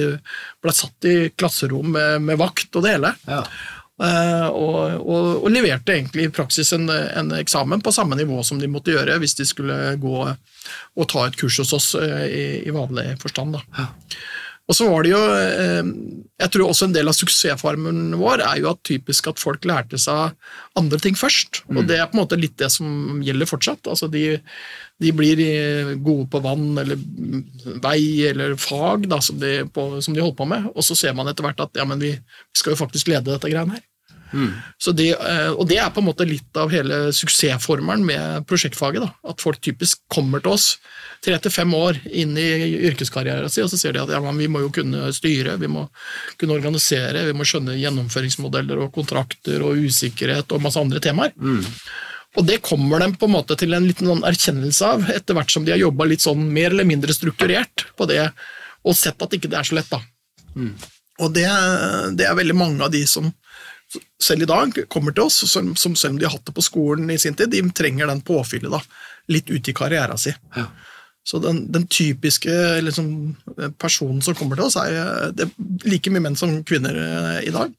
ble 0.64 0.72
satt 0.72 1.08
i 1.08 1.16
klasserom 1.36 1.90
med, 1.92 2.22
med 2.24 2.40
vakt 2.40 2.76
og 2.76 2.86
det 2.86 2.94
hele. 2.94 3.10
ja. 3.28 3.42
Eh, 4.02 4.46
og, 4.52 4.76
og, 5.00 5.28
og 5.40 5.48
leverte 5.48 5.94
egentlig 5.94 6.26
i 6.26 6.32
praksis 6.38 6.72
en, 6.76 6.88
en 6.90 7.32
eksamen 7.38 7.80
på 7.80 7.92
samme 7.96 8.18
nivå 8.18 8.42
som 8.44 8.60
de 8.60 8.68
måtte 8.68 8.92
gjøre 8.92 9.16
hvis 9.22 9.38
de 9.38 9.46
skulle 9.48 9.76
gå 10.02 10.16
og 10.26 11.06
ta 11.08 11.22
et 11.24 11.38
kurs 11.40 11.56
hos 11.62 11.72
oss 11.76 11.94
eh, 12.00 12.26
i, 12.26 12.44
i 12.68 12.74
vanlig 12.76 13.14
forstand. 13.22 13.56
Da. 13.56 13.86
Og 14.66 14.74
så 14.74 14.86
var 14.90 15.04
det 15.06 15.12
jo, 15.12 15.18
eh, 15.30 15.88
jeg 16.42 16.52
tror 16.52 16.66
også 16.66 16.88
En 16.88 16.94
del 16.96 17.06
av 17.06 17.14
suksessformen 17.14 18.16
vår 18.18 18.42
er 18.42 18.62
jo 18.62 18.72
at 18.72 18.82
typisk 18.86 19.28
at 19.30 19.38
folk 19.38 19.64
lærte 19.68 19.98
seg 20.00 20.34
andre 20.78 20.98
ting 21.02 21.14
først. 21.14 21.62
og 21.70 21.86
Det 21.86 22.00
er 22.00 22.08
på 22.10 22.18
en 22.18 22.24
måte 22.24 22.38
litt 22.40 22.56
det 22.58 22.70
som 22.74 23.22
gjelder 23.22 23.46
fortsatt. 23.46 23.86
altså 23.86 24.10
De, 24.10 24.40
de 24.98 25.12
blir 25.14 25.38
eh, 25.44 25.94
gode 25.94 26.26
på 26.32 26.42
vann 26.42 26.78
eller 26.82 26.98
vei 27.84 28.26
eller 28.26 28.56
fag 28.58 29.06
da, 29.08 29.20
som, 29.22 29.38
de, 29.38 29.68
på, 29.70 30.00
som 30.02 30.14
de 30.14 30.24
holder 30.24 30.40
på 30.40 30.50
med, 30.50 30.70
og 30.74 30.82
så 30.82 30.98
ser 30.98 31.14
man 31.14 31.30
etter 31.30 31.46
hvert 31.46 31.62
at 31.62 31.78
ja, 31.78 31.86
men 31.86 32.02
vi 32.02 32.16
skal 32.56 32.74
jo 32.74 32.82
faktisk 32.82 33.12
lede 33.12 33.30
dette 33.30 33.52
greiene 33.52 33.78
her. 33.78 33.86
Så 34.78 34.92
det, 34.96 35.10
eh, 35.14 35.50
og 35.52 35.68
det 35.70 35.78
er 35.80 35.90
på 35.94 36.02
en 36.02 36.08
måte 36.08 36.26
litt 36.28 36.58
av 36.58 36.72
hele 36.74 37.12
suksessformelen 37.14 38.04
med 38.06 38.46
prosjektfaget. 38.50 39.04
Da. 39.04 39.30
At 39.32 39.42
folk 39.44 39.60
typisk 39.64 40.02
kommer 40.12 40.42
til 40.42 40.56
oss 40.56 40.66
tre 41.24 41.38
til 41.42 41.52
fem 41.54 41.72
år 41.74 41.98
inn 42.10 42.36
i 42.38 42.48
yrkeskarrieren 42.90 43.50
sin, 43.50 43.64
og 43.64 43.70
så 43.72 43.78
ser 43.80 43.96
de 43.96 44.02
at 44.02 44.12
ja, 44.12 44.20
vi 44.20 44.48
må 44.52 44.60
jo 44.66 44.72
kunne 44.74 45.08
styre, 45.16 45.56
vi 45.62 45.70
må 45.70 45.86
kunne 46.40 46.58
organisere, 46.58 47.24
vi 47.28 47.36
må 47.36 47.46
skjønne 47.48 47.78
gjennomføringsmodeller 47.80 48.82
og 48.84 48.92
kontrakter 48.94 49.64
og 49.64 49.80
usikkerhet 49.86 50.52
og 50.52 50.62
masse 50.66 50.80
andre 50.82 51.00
temaer. 51.02 51.32
Og 52.36 52.44
det 52.44 52.58
kommer 52.66 53.00
de 53.00 53.14
på 53.16 53.26
en 53.30 53.32
måte 53.32 53.56
til 53.56 53.72
en 53.72 53.86
liten 53.88 54.10
sånn 54.10 54.26
erkjennelse 54.28 54.90
av 54.92 55.06
etter 55.14 55.38
hvert 55.38 55.50
som 55.54 55.64
de 55.64 55.72
har 55.72 55.80
jobba 55.80 56.04
litt 56.10 56.20
sånn 56.20 56.42
mer 56.52 56.68
eller 56.74 56.84
mindre 56.84 57.14
strukturert 57.16 57.86
på 57.96 58.08
det, 58.10 58.26
og 58.84 58.94
sett 58.94 59.22
at 59.24 59.32
ikke 59.32 59.48
det 59.48 59.56
er 59.62 59.66
så 59.70 59.78
lett. 59.78 59.88
da. 59.90 60.02
Og 61.24 61.32
det, 61.32 61.46
det 62.18 62.26
er 62.28 62.36
veldig 62.36 62.54
mange 62.58 62.84
av 62.84 62.92
de 62.92 63.00
som 63.08 63.30
selv 64.22 64.42
i 64.46 64.48
dag 64.50 64.76
kommer 64.92 65.14
til 65.16 65.28
oss, 65.28 65.38
som, 65.50 65.74
som 65.76 65.96
selv 65.96 66.14
om 66.16 66.18
de 66.20 66.26
har 66.28 66.34
hatt 66.36 66.46
det 66.48 66.54
på 66.56 66.64
skolen 66.64 67.10
i 67.10 67.18
sin 67.20 67.34
tid, 67.38 67.50
de 67.52 67.62
trenger 67.76 68.10
den 68.10 68.22
påfyllet 68.26 68.72
da, 68.72 68.80
litt 69.32 69.50
ut 69.50 69.68
i 69.68 69.74
karrieren 69.76 70.18
sin. 70.20 70.38
Ja. 70.56 70.66
Så 71.26 71.40
den, 71.42 71.64
den 71.74 71.88
typiske 71.90 72.52
liksom, 72.86 73.08
personen 73.82 74.22
som 74.22 74.36
kommer 74.38 74.58
til 74.58 74.68
oss, 74.68 74.76
er 74.78 75.32
det 75.34 75.48
er 75.48 75.90
like 75.90 76.12
mye 76.14 76.22
menn 76.28 76.38
som 76.38 76.52
kvinner 76.68 76.94
eh, 77.02 77.40
i 77.48 77.54
dag. 77.54 77.72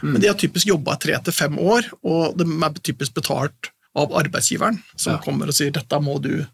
Men 0.00 0.16
de 0.22 0.30
har 0.30 0.38
typisk 0.40 0.70
jobba 0.70 0.96
tre 1.00 1.18
til 1.26 1.36
fem 1.36 1.58
år, 1.60 1.86
og 2.02 2.38
de 2.40 2.46
er 2.48 2.78
typisk 2.80 3.14
betalt 3.14 3.68
av 3.94 4.14
arbeidsgiveren, 4.16 4.80
som 4.96 5.18
Ja. 5.18 5.20
kommer 5.22 5.52
og 5.52 5.54
sier 5.54 5.70
dette 5.70 6.00
må 6.02 6.16
du, 6.24 6.46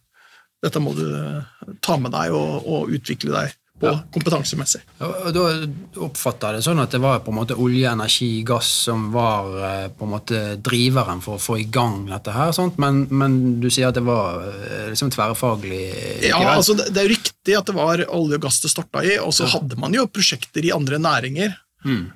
dette 0.62 0.82
må 0.82 0.92
du 0.98 1.06
eh, 1.06 1.70
ta 1.80 1.96
med 2.02 2.12
deg 2.12 2.34
og, 2.36 2.66
og 2.66 2.90
utvikle 2.98 3.32
deg 3.36 3.54
på 3.80 3.92
kompetansemessig. 4.12 4.82
Da 4.98 5.44
oppfatta 6.04 6.50
jeg 6.50 6.60
det 6.60 6.64
sånn 6.66 6.82
at 6.82 6.92
det 6.92 7.00
var 7.02 7.22
på 7.24 7.32
en 7.32 7.38
måte 7.40 7.56
olje, 7.60 7.88
energi, 7.88 8.28
gass 8.46 8.68
som 8.88 9.08
var 9.14 9.56
eh, 9.56 9.86
på 9.96 10.06
en 10.06 10.12
måte 10.12 10.42
driveren 10.60 11.22
for 11.24 11.38
å 11.38 11.42
få 11.42 11.58
i 11.62 11.66
gang 11.72 12.04
dette 12.10 12.34
her? 12.34 12.52
Men, 12.82 13.06
men 13.08 13.38
du 13.62 13.70
sier 13.72 13.88
at 13.88 13.96
det 13.96 14.04
var 14.06 14.44
eh, 14.50 14.90
liksom 14.92 15.12
tverrfaglig? 15.14 15.82
Ja, 16.28 16.42
altså 16.52 16.76
det, 16.78 16.90
det 16.92 17.02
er 17.02 17.08
jo 17.08 17.16
riktig 17.16 17.56
at 17.56 17.72
det 17.72 17.78
var 17.78 18.04
olje 18.04 18.40
og 18.40 18.46
gass 18.46 18.60
det 18.64 18.72
starta 18.72 19.04
i, 19.06 19.16
og 19.22 19.34
så 19.36 19.48
hadde 19.50 19.80
man 19.80 19.96
jo 19.96 20.08
prosjekter 20.12 20.66
i 20.66 20.74
andre 20.76 21.00
næringer. 21.00 21.58
Mm. 21.80 22.10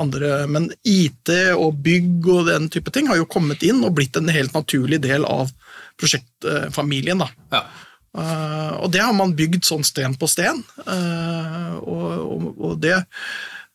andre, 0.00 0.46
men 0.48 0.70
IT 0.88 1.28
og 1.52 1.82
bygg 1.84 2.28
og 2.32 2.46
den 2.46 2.70
type 2.72 2.88
ting 2.96 3.10
har 3.10 3.18
jo 3.18 3.26
kommet 3.28 3.60
inn 3.60 3.82
og 3.84 3.92
blitt 3.98 4.16
en 4.16 4.32
helt 4.32 4.54
naturlig 4.56 5.02
del 5.04 5.26
av 5.28 5.52
prosjektfamilien. 6.00 7.20
da. 7.20 7.28
Ja. 7.52 7.60
Eh, 8.18 8.72
og 8.82 8.90
det 8.92 9.00
har 9.00 9.14
man 9.16 9.32
bygd 9.36 9.64
sånn 9.64 9.84
sten 9.86 10.14
på 10.20 10.28
sten. 10.28 10.62
eh, 10.86 11.74
og, 11.80 12.06
og, 12.28 12.48
og 12.70 12.78
det 12.82 13.00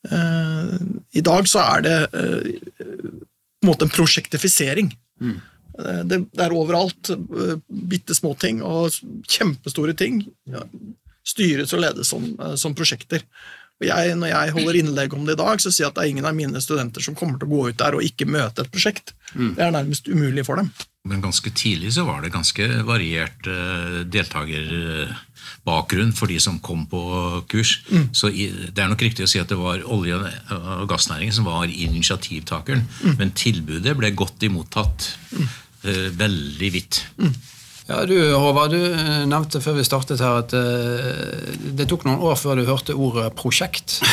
Eh, 0.08 0.76
I 1.20 1.22
dag 1.26 1.48
så 1.50 1.60
er 1.76 1.82
det 1.84 1.96
på 2.14 2.86
en 2.86 3.68
måte 3.68 3.88
en 3.88 3.92
prosjektifisering. 3.92 4.92
Eh, 5.24 6.04
Det, 6.08 6.20
er 6.38 6.54
overalt. 6.56 7.10
Bitte 7.68 8.16
små 8.16 8.36
ting 8.40 8.62
og 8.64 8.94
kjempestore 9.28 9.94
ting 9.98 10.22
ja, 10.46 10.64
styres 11.28 11.74
og 11.74 11.84
ledes 11.84 12.08
som, 12.14 12.30
som 12.56 12.76
prosjekter. 12.78 13.26
Og 13.78 13.86
jeg, 13.86 14.16
når 14.18 14.32
jeg 14.32 14.54
holder 14.56 14.78
innlegg 14.80 15.14
om 15.14 15.26
det 15.28 15.36
i 15.38 15.40
dag, 15.40 15.60
så 15.62 15.70
sier 15.70 15.86
jeg 15.86 15.92
at 15.92 15.98
det 16.00 16.04
er 16.04 16.10
ingen 16.16 16.26
av 16.26 16.36
mine 16.38 16.62
studenter 16.64 17.02
som 17.04 17.16
kommer 17.18 17.38
til 17.38 17.46
å 17.46 17.52
gå 17.52 17.68
ut 17.70 17.78
der 17.78 17.94
og 17.98 18.06
ikke 18.06 18.26
møte 18.26 18.62
et 18.64 18.72
prosjekt. 18.74 19.14
Det 19.38 19.62
er 19.62 19.72
nærmest 19.76 20.08
umulig 20.10 20.46
for 20.48 20.56
dem. 20.58 20.72
Men 21.08 21.22
ganske 21.24 21.50
tidlig 21.56 21.94
så 21.96 22.04
var 22.08 22.22
det 22.24 22.34
ganske 22.34 22.66
variert 22.88 23.48
uh, 23.48 24.02
deltakerbakgrunn 24.12 26.12
for 26.18 26.28
de 26.34 26.40
som 26.44 26.58
kom 26.60 26.88
på 26.90 27.02
kurs. 27.52 27.72
Så 28.18 28.28
i, 28.34 28.50
det 28.50 28.82
er 28.84 28.90
nok 28.92 29.06
riktig 29.06 29.24
å 29.28 29.30
si 29.30 29.40
at 29.40 29.50
det 29.54 29.60
var 29.60 29.86
olje- 29.86 30.18
og 30.18 30.88
gassnæringen 30.90 31.34
som 31.38 31.46
var 31.48 31.70
initiativtakeren. 31.70 32.82
Men 33.22 33.32
tilbudet 33.38 33.94
ble 34.00 34.10
godt 34.18 34.44
imottatt. 34.50 35.14
Uh, 35.86 36.10
veldig 36.18 36.74
vidt. 36.74 37.04
Ja, 37.88 38.02
du 38.06 38.18
Håvard, 38.34 38.74
du 38.76 38.82
eh, 38.84 39.24
nevnte 39.30 39.62
før 39.64 39.78
vi 39.78 39.86
startet 39.88 40.20
her 40.20 40.42
at 40.42 40.52
uh, 40.52 41.54
det 41.78 41.88
tok 41.88 42.04
noen 42.04 42.20
år 42.28 42.36
før 42.36 42.60
du 42.60 42.66
hørte 42.68 42.96
ordet 42.96 43.30
prosjekt. 43.40 44.02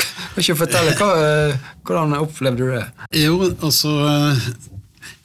Kan 0.00 0.10
kan 0.30 0.44
ikke 0.44 0.58
fortelle, 0.60 0.92
hva, 0.98 1.08
eh, 1.18 1.70
Hvordan 1.86 2.14
opplevde 2.18 2.66
du 2.66 2.70
det? 2.70 2.84
Jo, 3.18 3.34
altså 3.60 3.90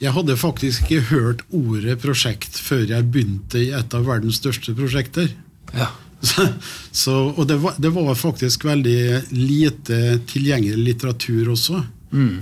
Jeg 0.02 0.12
hadde 0.12 0.36
faktisk 0.36 0.86
ikke 0.86 1.06
hørt 1.12 1.44
ordet 1.54 1.94
prosjekt 2.02 2.58
før 2.58 2.82
jeg 2.90 3.06
begynte 3.10 3.60
i 3.62 3.70
et 3.74 3.94
av 3.94 4.06
verdens 4.06 4.40
største 4.42 4.74
prosjekter. 4.76 5.30
Ja. 5.72 5.92
Så, 6.26 6.48
så, 6.90 7.14
og 7.30 7.46
det 7.48 7.60
var, 7.62 7.78
det 7.78 7.92
var 7.94 8.14
faktisk 8.18 8.66
veldig 8.66 9.30
lite 9.30 10.18
tilgjengelig 10.26 10.90
litteratur 10.90 11.52
også. 11.54 11.80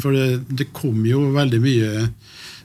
For 0.00 0.14
det, 0.14 0.26
det 0.49 0.71
kom 0.76 1.04
jo 1.09 1.26
veldig 1.35 1.61
mye 1.62 2.09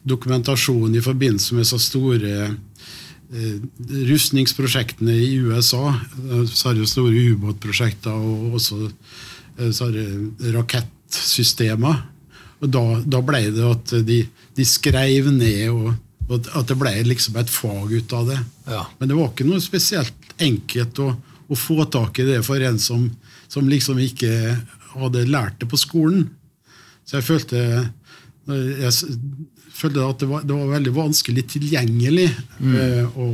dokumentasjon 0.08 0.96
i 0.96 1.04
forbindelse 1.04 1.56
med 1.58 1.68
så 1.68 1.80
store 1.82 2.34
eh, 2.50 3.58
rustningsprosjektene 4.10 5.14
i 5.14 5.34
USA. 5.44 5.96
Eh, 6.32 6.46
Så 6.46 6.70
har 6.70 6.80
jo 6.80 6.88
store 6.90 7.26
ubåtprosjekter 7.34 8.12
og 8.14 8.56
også 8.60 8.86
eh, 8.90 9.72
så 9.76 9.90
rakettsystemer. 10.56 12.04
Og 12.60 12.72
da, 12.74 12.84
da 13.08 13.22
ble 13.24 13.46
det 13.56 13.66
at 13.66 13.94
de, 14.06 14.22
de 14.56 14.66
skrev 14.68 15.30
ned, 15.32 15.70
og, 15.72 15.94
og 16.28 16.50
at 16.60 16.68
det 16.68 16.78
ble 16.80 16.92
liksom 17.08 17.38
et 17.40 17.52
fag 17.52 17.94
ut 17.94 18.16
av 18.18 18.28
det. 18.34 18.40
Ja. 18.68 18.84
Men 19.00 19.12
det 19.12 19.20
var 19.20 19.32
ikke 19.32 19.48
noe 19.48 19.64
spesielt 19.64 20.34
enkelt 20.40 21.00
å, 21.00 21.14
å 21.48 21.56
få 21.58 21.86
tak 21.92 22.20
i 22.20 22.28
det 22.28 22.42
for 22.48 22.60
en 22.64 22.80
som, 22.80 23.08
som 23.48 23.70
liksom 23.72 24.00
ikke 24.04 24.58
hadde 24.98 25.24
lært 25.30 25.60
det 25.62 25.70
på 25.72 25.80
skolen. 25.80 26.28
Så 27.08 27.18
jeg 27.20 27.26
følte, 27.30 27.62
jeg 28.50 28.92
følte 29.80 30.06
at 30.06 30.22
det 30.22 30.30
var, 30.30 30.46
det 30.46 30.56
var 30.56 30.74
veldig 30.76 30.94
vanskelig 30.96 31.46
tilgjengelig 31.54 32.28
eh, 32.30 33.18
å, 33.18 33.28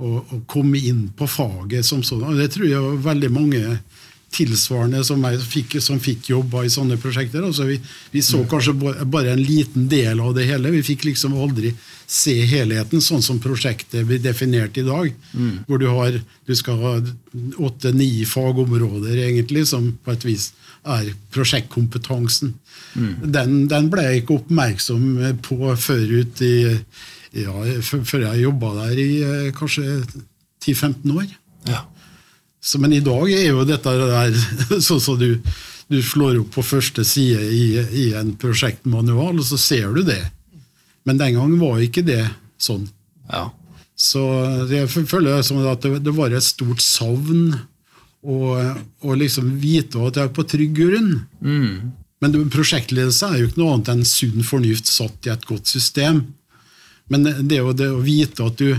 å, 0.00 0.12
å 0.20 0.40
komme 0.50 0.80
inn 0.80 1.06
på 1.16 1.28
faget 1.30 1.86
som 1.86 2.02
sånn. 2.06 2.24
Og 2.30 2.40
det 2.40 2.50
tror 2.54 2.68
jeg 2.70 3.02
veldig 3.04 3.32
mange 3.34 3.62
tilsvarende 4.34 5.02
som 5.06 5.20
meg 5.22 5.38
som 5.38 5.50
fikk, 5.50 5.76
som 5.82 6.00
fikk 6.02 6.30
jobba 6.32 6.64
i 6.64 6.72
sånne 6.72 6.98
prosjekter. 7.00 7.44
Altså 7.46 7.68
vi, 7.68 7.78
vi 8.12 8.22
så 8.24 8.42
kanskje 8.50 8.74
bare 9.04 9.34
en 9.34 9.42
liten 9.42 9.88
del 9.90 10.20
av 10.20 10.34
det 10.36 10.48
hele. 10.48 10.74
Vi 10.74 10.82
fikk 10.86 11.06
liksom 11.08 11.36
aldri 11.38 11.74
se 12.10 12.34
helheten, 12.50 13.00
sånn 13.00 13.22
som 13.24 13.40
prosjektet 13.42 14.04
blir 14.08 14.20
definert 14.22 14.76
i 14.76 14.84
dag. 14.86 15.14
Hvor 15.68 15.80
du, 15.80 15.86
har, 15.88 16.18
du 16.46 16.54
skal 16.58 16.82
ha 16.82 16.94
åtte-ni 17.64 18.26
fagområder, 18.28 19.16
egentlig, 19.24 19.66
som 19.70 19.92
på 20.04 20.12
et 20.12 20.26
vis 20.28 20.50
er 20.84 21.14
prosjektkompetansen. 21.32 22.52
Den, 23.24 23.64
den 23.70 23.90
ble 23.90 24.04
jeg 24.04 24.22
ikke 24.22 24.38
oppmerksom 24.42 25.06
på 25.46 25.74
før 25.80 26.04
ut 26.20 26.44
i 26.44 26.54
ja, 27.34 27.54
før 27.82 28.28
jeg 28.28 28.44
jobba 28.44 28.70
der 28.76 29.00
i 29.02 29.08
eh, 29.26 29.48
kanskje 29.56 30.04
10-15 30.62 31.16
år. 31.16 31.26
Ja. 31.66 31.80
Så, 32.64 32.78
men 32.80 32.94
i 32.96 33.02
dag 33.04 33.28
er 33.28 33.50
jo 33.50 33.64
dette 33.68 33.92
der 34.00 34.36
sånn 34.88 35.02
som 35.04 35.18
du, 35.20 35.34
du 35.92 35.98
slår 36.02 36.38
opp 36.40 36.54
på 36.54 36.64
første 36.64 37.04
side 37.04 37.42
i, 37.52 37.64
i 37.76 38.04
en 38.16 38.30
prosjektmanual, 38.40 39.36
og 39.36 39.44
så 39.44 39.58
ser 39.60 39.92
du 39.92 40.00
det. 40.08 40.22
Men 41.04 41.20
den 41.20 41.36
gangen 41.36 41.58
var 41.60 41.82
ikke 41.84 42.04
det 42.08 42.22
sånn. 42.62 42.86
ja. 43.28 43.50
Så 43.94 44.18
jeg 44.72 44.88
føler 44.90 45.36
det 45.36 45.44
som 45.46 45.60
at 45.70 45.84
det, 45.84 46.00
det 46.02 46.12
var 46.16 46.32
et 46.34 46.42
stort 46.42 46.80
savn 46.82 47.52
å, 48.26 48.56
liksom 49.14 49.52
vite 49.62 50.00
at 50.08 50.16
jeg 50.18 50.26
er 50.26 50.32
på 50.34 50.42
trygg 50.50 50.72
grunn. 50.74 51.12
Men 52.24 52.34
prosjektledelse 52.50 53.28
er 53.28 53.38
jo 53.44 53.50
ikke 53.52 53.60
noe 53.60 53.76
annet 53.76 53.92
enn 53.92 54.02
sunn 54.08 54.42
fornuft 54.48 54.90
satt 54.90 55.28
i 55.28 55.32
et 55.34 55.44
godt 55.46 55.70
system. 55.70 56.24
Men 57.12 57.22
det, 57.46 57.60
å- 57.62 57.76
det 57.76 57.90
å 57.92 58.00
vite 58.02 58.42
at 58.48 58.58
du, 58.58 58.72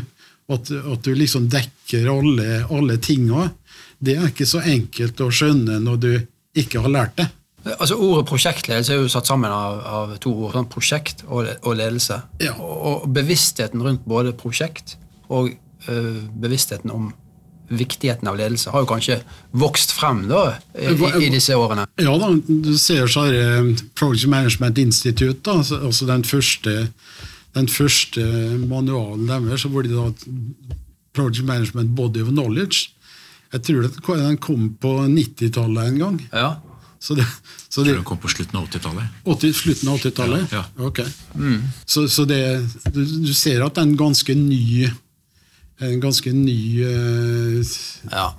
at, 0.52 0.72
at 0.74 1.08
du 1.08 1.14
liksom 1.16 1.48
dekker 1.54 2.10
alle, 2.12 2.64
alle 2.68 2.98
tinga, 3.00 3.48
det 4.00 4.18
er 4.18 4.30
ikke 4.30 4.48
så 4.50 4.62
enkelt 4.66 5.22
å 5.24 5.32
skjønne 5.34 5.80
når 5.84 6.00
du 6.02 6.12
ikke 6.56 6.84
har 6.84 6.94
lært 6.94 7.18
det. 7.20 7.28
Altså 7.80 7.98
Ordet 7.98 8.28
prosjektledelse 8.30 8.94
er 8.94 9.02
jo 9.02 9.10
satt 9.10 9.26
sammen 9.26 9.50
av, 9.50 9.80
av 9.90 10.16
to 10.22 10.32
ord. 10.36 10.54
Sånn 10.54 10.70
prosjekt 10.70 11.24
og, 11.26 11.50
og 11.66 11.78
ledelse. 11.80 12.20
Ja. 12.44 12.54
Og, 12.62 12.76
og 12.92 13.06
bevisstheten 13.16 13.82
rundt 13.82 14.06
både 14.06 14.36
prosjekt 14.38 14.98
og 15.34 15.50
øh, 15.90 16.20
bevisstheten 16.42 16.94
om 16.94 17.10
viktigheten 17.70 18.28
av 18.30 18.38
ledelse 18.38 18.70
har 18.70 18.84
jo 18.84 18.90
kanskje 18.90 19.20
vokst 19.58 19.96
frem 19.98 20.26
da, 20.30 20.60
i, 20.78 20.92
i, 21.26 21.30
disse 21.34 21.56
årene. 21.58 21.88
Ja 21.98 22.14
da, 22.22 22.30
du 22.46 22.76
ser 22.78 23.10
så 23.10 23.26
er 23.32 23.72
Project 23.98 24.30
Management 24.30 24.78
Institute, 24.78 25.40
da, 25.42 25.58
altså- 25.62 26.06
den 26.06 26.24
første, 26.24 26.76
den 27.58 27.68
første 27.72 28.26
manualen 28.68 29.26
deres, 29.28 29.66
så 29.66 29.74
hvor 29.74 29.82
de 29.82 29.96
da 29.96 30.12
Project 31.16 31.46
Management 31.48 31.96
Body 31.96 32.22
of 32.22 32.30
Knowledge. 32.30 32.92
Jeg 33.56 33.64
tror 33.64 33.86
det, 33.86 33.92
den 34.20 34.40
kom 34.44 34.70
på 34.82 34.94
90-tallet 35.08 35.92
en 35.94 36.00
gang. 36.02 36.18
Ja. 36.32 36.50
Så 37.00 37.16
det, 37.16 37.26
så 37.70 37.84
det, 37.84 37.94
tror 37.94 38.02
den 38.02 38.08
kom 38.08 38.20
på 38.20 38.32
slutten 38.34 38.60
av 38.60 38.68
80-tallet? 38.68 39.24
80, 39.24 39.54
slutten 39.54 39.92
av 39.92 40.00
80-tallet? 40.02 40.56
Ja, 40.56 40.64
Ok. 40.84 41.02
Så, 41.86 42.08
så 42.12 42.26
det, 42.28 42.42
du, 42.92 43.02
du 43.28 43.34
ser 43.34 43.64
at 43.64 43.78
det 43.78 43.84
er 43.84 43.90
en 43.92 44.00
ganske 44.00 44.36
ny 44.36 44.90
en 45.84 46.00
ganske 46.00 46.32
ny 46.32 46.60
eh, 46.88 47.74
ja. 48.12 48.30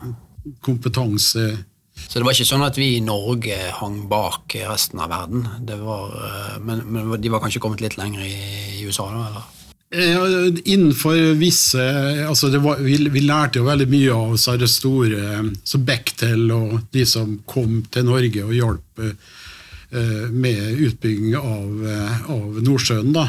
kompetanse 0.64 1.50
Så 1.96 2.18
det 2.18 2.24
var 2.24 2.32
ikke 2.32 2.48
sånn 2.48 2.64
at 2.64 2.78
vi 2.80 2.94
i 2.96 3.04
Norge 3.04 3.56
hang 3.76 4.02
bak 4.08 4.56
resten 4.68 5.00
av 5.00 5.12
verden. 5.12 5.46
Det 5.64 5.78
var, 5.80 6.12
øh, 6.12 6.56
men, 6.64 6.82
men 6.92 7.14
de 7.20 7.32
var 7.32 7.40
kanskje 7.44 7.60
kommet 7.64 7.80
litt 7.84 7.96
lenger 8.00 8.24
i, 8.24 8.34
i 8.80 8.84
USA, 8.84 9.08
da? 9.12 9.28
eller? 9.30 9.55
Ja, 9.94 10.22
innenfor 10.66 11.14
visse 11.38 11.78
altså 12.26 12.48
det 12.50 12.58
var, 12.64 12.80
vi, 12.82 12.96
vi 13.12 13.20
lærte 13.22 13.60
jo 13.60 13.68
veldig 13.68 13.86
mye 13.92 14.12
av 14.16 14.32
så 14.42 14.56
det 14.58 14.66
store 14.72 15.44
som 15.62 15.84
Bechtel 15.86 16.50
og 16.50 16.80
de 16.92 17.04
som 17.06 17.36
kom 17.46 17.84
til 17.94 18.04
Norge 18.08 18.42
og 18.42 18.50
hjalp 18.56 19.04
eh, 19.06 20.24
med 20.34 20.82
utbygging 20.88 21.36
av, 21.38 21.86
eh, 21.86 22.26
av 22.34 22.58
Nordsjøen. 22.66 23.12
da, 23.14 23.28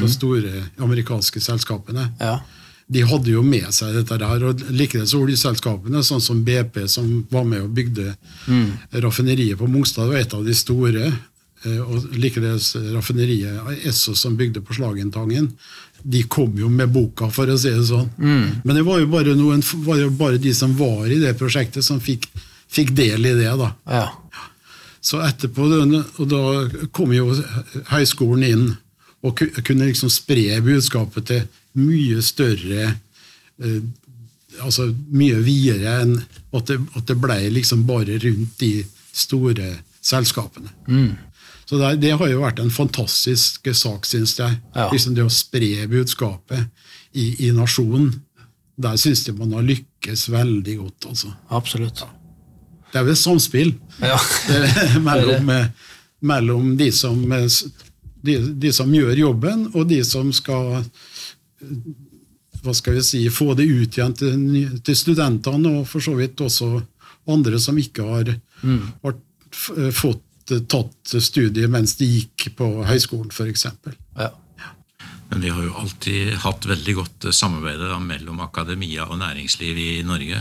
De 0.00 0.08
store 0.08 0.64
amerikanske 0.80 1.40
selskapene. 1.40 2.08
Ja. 2.20 2.38
De 2.90 3.04
hadde 3.06 3.30
jo 3.30 3.42
med 3.46 3.68
seg 3.72 3.92
dette 3.94 4.16
her, 4.18 4.42
og 4.48 4.64
likeens 4.74 5.12
oljeselskapene, 5.14 6.00
sånn 6.02 6.20
som 6.20 6.40
BP, 6.44 6.88
som 6.90 7.26
var 7.30 7.44
med 7.46 7.62
og 7.62 7.74
bygde 7.76 8.16
raffineriet 9.04 9.60
på 9.60 9.68
Mongstad, 9.70 10.08
var 10.10 10.16
et 10.24 10.34
av 10.34 10.44
de 10.44 10.54
store. 10.54 11.12
eh, 11.64 11.78
Og 11.78 12.08
likeens 12.16 12.72
raffineriet 12.94 13.84
Esso, 13.86 14.14
som 14.16 14.36
bygde 14.36 14.60
på 14.64 14.74
Slagentangen. 14.74 15.52
De 16.02 16.22
kom 16.28 16.52
jo 16.58 16.68
med 16.72 16.88
boka, 16.94 17.28
for 17.30 17.50
å 17.50 17.58
si 17.60 17.70
det 17.70 17.86
sånn. 17.88 18.08
Men 18.64 18.76
det 18.76 18.84
var 18.86 19.00
jo 19.02 19.08
bare, 19.12 19.34
noen, 19.36 19.62
var 19.84 19.98
jo 20.00 20.10
bare 20.10 20.40
de 20.40 20.54
som 20.54 20.72
var 20.78 21.06
i 21.10 21.18
det 21.20 21.34
prosjektet, 21.38 21.84
som 21.84 22.00
fikk, 22.00 22.28
fikk 22.70 22.94
del 22.96 23.26
i 23.26 23.34
det. 23.38 23.50
da. 23.60 23.72
ja. 24.32 24.46
Så 25.00 25.20
etterpå, 25.24 25.64
og 25.64 26.26
da 26.28 26.40
kom 26.92 27.12
jo 27.16 27.30
høyskolen 27.88 28.44
inn 28.44 28.66
og 29.24 29.40
kunne 29.64 29.86
liksom 29.88 30.10
spre 30.12 30.58
budskapet 30.64 31.26
til 31.28 31.46
mye 31.80 32.20
større 32.24 32.90
eh, 33.62 33.80
Altså 34.60 34.88
mye 35.14 35.38
videre 35.46 36.00
enn 36.02 36.16
at 36.52 36.66
det, 36.66 36.80
at 36.98 37.06
det 37.06 37.14
ble 37.22 37.36
liksom 37.54 37.84
bare 37.86 38.16
rundt 38.20 38.56
de 38.58 38.82
store 39.14 39.68
selskapene. 40.04 40.72
Så 41.70 41.78
det, 41.78 42.00
det 42.02 42.16
har 42.18 42.26
jo 42.26 42.40
vært 42.42 42.58
en 42.58 42.72
fantastisk 42.74 43.68
sak, 43.78 44.06
syns 44.08 44.32
jeg. 44.40 44.56
Ja. 44.74 44.88
Liksom 44.90 45.14
det 45.14 45.22
å 45.22 45.30
spre 45.30 45.84
budskapet 45.86 46.64
i, 47.14 47.46
i 47.46 47.50
nasjonen. 47.54 48.08
Der 48.80 48.96
syns 48.98 49.22
jeg 49.28 49.36
man 49.38 49.54
har 49.54 49.62
lykkes 49.62 50.24
veldig 50.34 50.74
godt. 50.80 51.06
altså. 51.12 51.30
Absolutt. 51.54 52.02
Det 52.90 52.98
er 52.98 53.06
jo 53.06 53.14
et 53.14 53.20
samspill 53.20 53.70
Ja. 54.02 54.16
mellom, 55.06 55.52
eh, 55.54 55.68
mellom 56.26 56.72
de, 56.80 56.88
som, 56.90 57.22
eh, 57.38 57.46
de, 58.26 58.34
de 58.66 58.72
som 58.74 58.90
gjør 58.90 59.14
jobben, 59.20 59.68
og 59.70 59.86
de 59.92 60.00
som 60.02 60.32
skal 60.34 60.82
hva 62.64 62.74
skal 62.74 62.98
vi 62.98 63.04
si, 63.06 63.20
få 63.30 63.54
det 63.54 63.68
ut 63.70 63.94
igjen 63.94 64.16
til, 64.18 64.34
til 64.82 64.98
studentene, 64.98 65.76
og 65.78 65.86
for 65.86 66.02
så 66.02 66.16
vidt 66.18 66.42
også 66.42 66.80
andre 67.30 67.62
som 67.62 67.78
ikke 67.78 68.08
har, 68.10 68.34
har 68.66 69.14
eh, 69.14 69.94
fått 69.94 70.24
tatt 70.70 71.16
studiet 71.22 71.70
mens 71.70 71.96
de 72.00 72.08
gikk 72.08 72.50
på 72.58 72.68
høyskolen, 72.88 73.32
f.eks. 73.32 73.66
Ja. 74.18 74.30
Men 75.30 75.40
vi 75.40 75.50
har 75.54 75.62
jo 75.62 75.74
alltid 75.78 76.32
hatt 76.42 76.64
veldig 76.66 76.94
godt 76.98 77.26
eh, 77.28 77.34
samarbeid 77.34 77.84
mellom 78.02 78.40
akademia 78.42 79.06
og 79.06 79.20
næringsliv 79.20 79.78
i 79.78 79.90
Norge. 80.02 80.40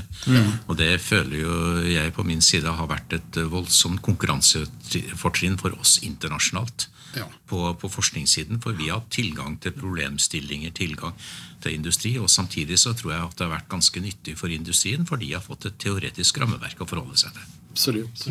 Og 0.65 0.79
det 0.79 0.95
føler 1.03 1.35
jo 1.43 1.57
jeg 1.85 2.13
på 2.15 2.25
min 2.25 2.41
side 2.41 2.73
har 2.73 2.89
vært 2.89 3.13
et 3.19 3.37
eh, 3.37 3.51
voldsomt 3.51 4.01
konkurransefortrinn 4.05 5.59
for 5.61 5.77
oss 5.77 5.99
internasjonalt. 6.01 6.89
Ja. 7.17 7.25
På, 7.49 7.63
på 7.73 7.89
forskningssiden, 7.89 8.59
for 8.61 8.77
vi 8.77 8.89
har 8.89 8.99
hatt 8.99 9.13
tilgang 9.13 9.55
til 9.61 9.73
problemstillinger, 9.77 10.73
tilgang 10.77 11.15
til 11.61 11.77
industri. 11.77 12.15
Og 12.21 12.29
samtidig 12.29 12.77
så 12.81 12.95
tror 12.97 13.13
jeg 13.13 13.23
at 13.27 13.37
det 13.37 13.45
har 13.45 13.55
vært 13.59 13.69
ganske 13.69 14.01
nyttig 14.01 14.37
for 14.41 14.53
industrien, 14.53 15.05
for 15.09 15.21
de 15.21 15.31
har 15.35 15.45
fått 15.45 15.69
et 15.69 15.79
teoretisk 15.81 16.41
rammeverk 16.41 16.81
å 16.81 16.89
forholde 16.89 17.17
seg 17.21 17.37
til. 17.37 17.57
Absolutt. 17.73 18.29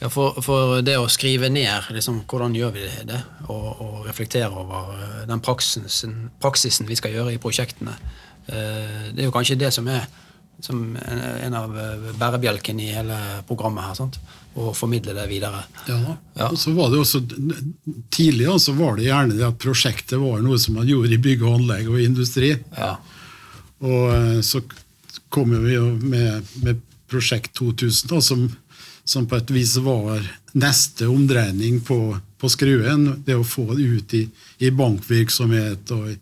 Ja, 0.00 0.08
for, 0.08 0.38
for 0.40 0.80
det 0.84 0.96
å 0.96 1.08
skrive 1.12 1.50
ned 1.52 1.90
liksom, 1.92 2.22
hvordan 2.28 2.54
gjør 2.56 2.72
vi 2.72 2.86
det, 3.08 3.20
og, 3.52 3.68
og 3.84 4.06
reflektere 4.08 4.48
over 4.48 4.94
eh, 4.96 5.18
den 5.28 5.42
praksisen, 5.44 6.30
praksisen 6.40 6.88
vi 6.88 6.96
skal 6.96 7.12
gjøre 7.12 7.34
i 7.34 7.40
prosjektene, 7.42 7.98
eh, 8.48 9.10
det 9.12 9.20
er 9.20 9.28
jo 9.28 9.34
kanskje 9.34 9.60
det 9.60 9.72
som 9.76 9.90
er 9.92 10.08
som 10.60 10.80
en, 10.96 11.54
av 11.56 11.76
eh, 11.80 12.08
bærebjelkene 12.20 12.84
i 12.84 12.94
hele 12.96 13.16
programmet 13.48 13.86
her. 13.90 13.96
sant? 13.96 14.18
Å 14.60 14.72
formidle 14.76 15.14
det 15.16 15.24
videre. 15.30 15.62
Ja. 15.88 16.16
Ja. 16.36 16.48
Og 16.50 16.58
så 16.60 16.72
var 16.76 16.90
det 16.92 17.00
også, 17.00 17.22
Tidligere 18.12 18.58
så 18.60 18.74
var 18.76 18.98
det 18.98 19.06
gjerne 19.06 19.36
det 19.38 19.46
at 19.46 19.60
prosjektet 19.62 20.20
var 20.20 20.42
noe 20.44 20.58
som 20.60 20.76
man 20.76 20.88
gjorde 20.88 21.16
i 21.16 21.22
bygg 21.22 21.44
og 21.46 21.60
anlegg 21.60 21.88
og 21.92 22.00
industri. 22.02 22.50
Ja. 22.76 22.92
Og 23.80 24.44
så 24.44 24.60
kom 25.32 25.54
vi 25.54 25.76
jo 25.78 25.86
med, 26.02 26.48
med 26.64 26.84
Prosjekt 27.10 27.56
2000, 27.58 28.10
da, 28.10 28.20
som, 28.22 28.44
som 29.10 29.26
på 29.26 29.40
et 29.40 29.50
vis 29.50 29.74
var 29.82 30.22
neste 30.52 31.08
omdreining 31.10 31.80
på, 31.86 31.98
på 32.38 32.50
skruen. 32.52 33.08
Det 33.26 33.34
å 33.34 33.46
få 33.46 33.66
det 33.74 33.82
ut 33.82 34.14
i, 34.14 34.22
i 34.62 34.70
bankvirksomhet 34.70 35.90
og, 35.96 36.12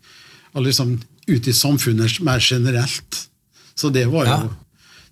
og 0.55 0.65
liksom 0.65 0.95
ut 1.29 1.47
i 1.47 1.53
samfunnet 1.53 2.17
mer 2.25 2.41
generelt. 2.41 3.27
Så 3.77 3.93
det 3.93 4.07
var 4.09 4.25
jo, 4.25 4.39
Ja. 4.39 4.55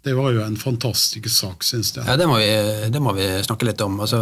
Det 0.07 0.13
var 0.15 0.31
jo 0.31 0.39
en 0.45 0.55
fantastisk 0.55 1.27
sak, 1.33 1.65
syns 1.67 1.89
jeg. 1.91 2.05
Ja, 2.07 2.15
det 2.19 2.27
må, 2.29 2.37
vi, 2.39 2.47
det 2.93 3.01
må 3.03 3.11
vi 3.17 3.25
snakke 3.43 3.67
litt 3.67 3.81
om. 3.83 3.97
Altså, 4.03 4.21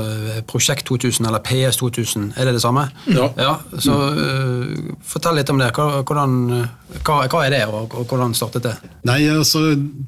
Prosjekt 0.50 0.88
2000, 0.90 1.28
eller 1.30 1.44
PS 1.46 1.78
2000, 1.78 2.32
er 2.34 2.50
det 2.50 2.56
det 2.58 2.64
samme? 2.64 2.88
Ja. 3.14 3.28
ja 3.38 3.52
så 3.78 3.98
uh, 4.18 4.90
Fortell 5.06 5.38
litt 5.38 5.52
om 5.54 5.62
det. 5.62 5.70
Hvordan, 5.78 6.34
hva, 7.06 7.20
hva 7.30 7.44
er 7.46 7.54
det, 7.54 7.62
og, 7.70 7.94
og 7.94 8.10
hvordan 8.10 8.34
startet 8.38 8.66
det? 8.66 8.74
Nei, 9.06 9.20
altså 9.30 9.62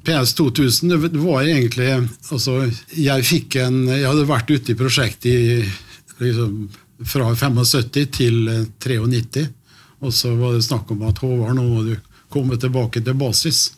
PS 0.08 0.34
2000 0.40 0.98
det 0.98 1.22
var 1.22 1.46
egentlig 1.46 1.92
altså, 1.94 2.64
Jeg 2.98 3.26
fikk 3.28 3.60
en 3.62 3.84
Jeg 3.92 4.08
hadde 4.08 4.26
vært 4.30 4.50
ute 4.50 4.74
i 4.74 4.80
prosjektet 4.80 5.30
i, 5.30 5.62
liksom, 6.24 6.58
fra 7.06 7.30
75 7.38 8.10
til 8.18 8.48
eh, 8.50 8.66
93. 8.82 9.46
Og 10.02 10.14
så 10.14 10.34
var 10.38 10.58
det 10.58 10.66
snakk 10.66 10.90
om 10.94 11.06
at 11.06 11.22
Håvard, 11.22 11.58
nå 11.58 11.66
må 11.70 11.86
du 11.86 11.96
komme 12.34 12.58
tilbake 12.60 13.02
til 13.06 13.18
basis. 13.18 13.77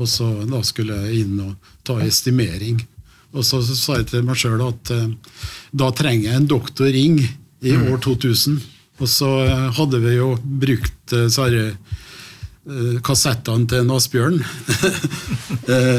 Og 0.00 0.08
så 0.10 0.26
da 0.50 0.60
skulle 0.66 0.96
jeg 1.06 1.24
inn 1.24 1.38
og 1.44 1.70
ta 1.86 1.98
estimering. 2.02 2.80
Og 3.34 3.44
så, 3.46 3.60
så 3.66 3.74
sa 3.78 3.96
jeg 4.00 4.08
til 4.10 4.24
meg 4.26 4.38
sjøl 4.38 4.60
at 4.62 4.90
eh, 4.94 5.08
da 5.74 5.90
trenger 5.94 6.30
jeg 6.30 6.40
en 6.42 6.50
doktor 6.50 6.90
Ring 6.94 7.18
i 7.64 7.74
år 7.76 7.98
2000. 8.02 8.60
Og 9.02 9.10
så 9.10 9.30
eh, 9.46 9.64
hadde 9.78 10.00
vi 10.04 10.16
jo 10.18 10.34
brukt 10.42 11.14
uh, 11.14 11.48
eh, 11.54 13.00
kassettene 13.06 13.66
til 13.70 13.82
en 13.82 13.94
Asbjørn. 13.96 14.38
eh, 15.74 15.98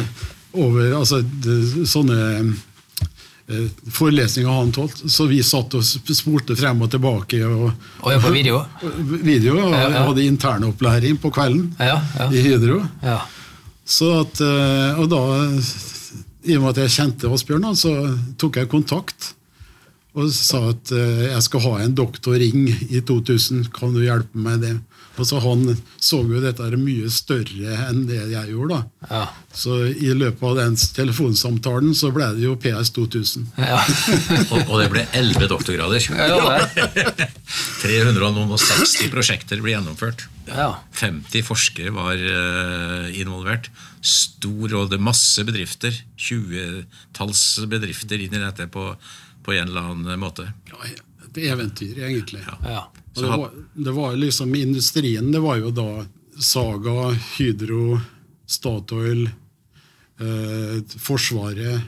over, 0.56 0.94
altså, 0.96 1.20
de, 1.44 1.58
sånne 1.92 2.20
eh, 2.40 3.68
forelesninger 3.92 4.52
han 4.52 4.72
holdt. 4.78 5.04
Så 5.12 5.28
vi 5.28 5.42
satt 5.44 5.76
og 5.76 5.84
sp- 5.84 6.16
spolte 6.16 6.56
frem 6.56 6.84
og 6.88 6.92
tilbake. 6.96 7.42
Og, 7.48 7.72
Og 8.00 8.12
jeg 8.16 8.24
på 8.24 8.32
video? 8.36 8.64
video, 9.32 9.58
og 9.60 9.76
Ja, 9.76 9.88
ja. 9.90 10.06
hadde 10.08 10.28
internopplæring 10.30 11.20
på 11.20 11.32
kvelden 11.36 11.74
Ja, 11.80 12.00
ja. 12.20 12.30
i 12.32 12.46
Hydro. 12.48 12.84
ja. 13.04 13.20
At, 13.86 14.40
eh, 14.42 15.00
og 15.00 15.10
da, 15.12 15.22
i 16.46 16.56
og 16.58 16.64
med 16.64 16.72
at 16.74 16.84
jeg 16.86 16.96
kjente 16.96 17.30
Asbjørn, 17.30 17.68
så 17.78 17.94
tok 18.42 18.58
jeg 18.58 18.72
kontakt 18.72 19.36
og 20.16 20.32
sa 20.32 20.62
at 20.72 20.94
eh, 20.96 21.28
jeg 21.28 21.44
skal 21.46 21.64
ha 21.68 21.74
en 21.84 21.96
doktorring 21.96 22.70
i 22.88 23.02
2000, 23.04 23.68
kan 23.76 23.94
du 23.94 24.02
hjelpe 24.02 24.40
meg 24.40 24.46
med 24.46 24.64
det? 24.64 24.76
Og 25.18 25.28
så 25.28 25.40
Han 25.40 25.78
så 26.02 26.20
jo 26.28 26.42
dette 26.44 26.66
mye 26.76 27.10
større 27.14 27.76
enn 27.88 28.02
det 28.10 28.18
jeg 28.34 28.52
gjorde. 28.52 28.82
da. 28.82 29.08
Ja. 29.10 29.22
Så 29.56 29.78
i 29.88 30.12
løpet 30.14 30.44
av 30.44 30.58
den 30.60 30.76
telefonsamtalen 30.76 31.94
så 31.96 32.10
ble 32.16 32.28
det 32.36 32.44
jo 32.44 32.56
PS 32.60 32.92
2000. 32.96 33.46
ja. 33.58 33.80
Og, 34.52 34.60
og 34.68 34.76
det 34.82 34.90
ble 34.92 35.06
11 35.16 35.48
doktorgrader. 35.52 36.04
ja, 36.12 36.60
det. 37.16 37.30
360 37.82 39.10
prosjekter 39.16 39.62
ble 39.64 39.76
gjennomført. 39.76 40.28
ja. 40.52 40.70
50 41.00 41.44
forskere 41.48 41.92
var 41.96 42.16
eh, 42.20 43.10
involvert. 43.22 43.70
Stor 44.06 44.76
og 44.78 44.92
det 44.92 45.00
er 45.00 45.06
masse 45.08 45.44
bedrifter. 45.48 45.96
20-talls 46.22 47.42
bedrifter 47.72 48.22
inn 48.22 48.36
i 48.36 48.44
dette 48.44 48.68
på, 48.72 48.92
på 49.46 49.56
en 49.56 49.68
eller 49.72 49.92
annen 49.96 50.22
måte. 50.22 50.52
Ja, 50.72 50.84
Ja, 50.86 51.02
et 51.38 51.52
eventyr, 51.52 51.98
egentlig. 52.08 52.42
ja. 52.48 52.86
Og 53.16 53.22
det, 53.24 53.30
var, 53.32 53.52
det 53.86 53.92
var 53.96 54.16
liksom 54.20 54.56
Industrien 54.56 55.30
det 55.32 55.40
var 55.40 55.58
jo 55.62 55.70
da 55.72 56.06
Saga, 56.40 57.14
Hydro, 57.38 58.00
Statoil, 58.46 59.30
eh, 60.20 60.82
Forsvaret 61.00 61.82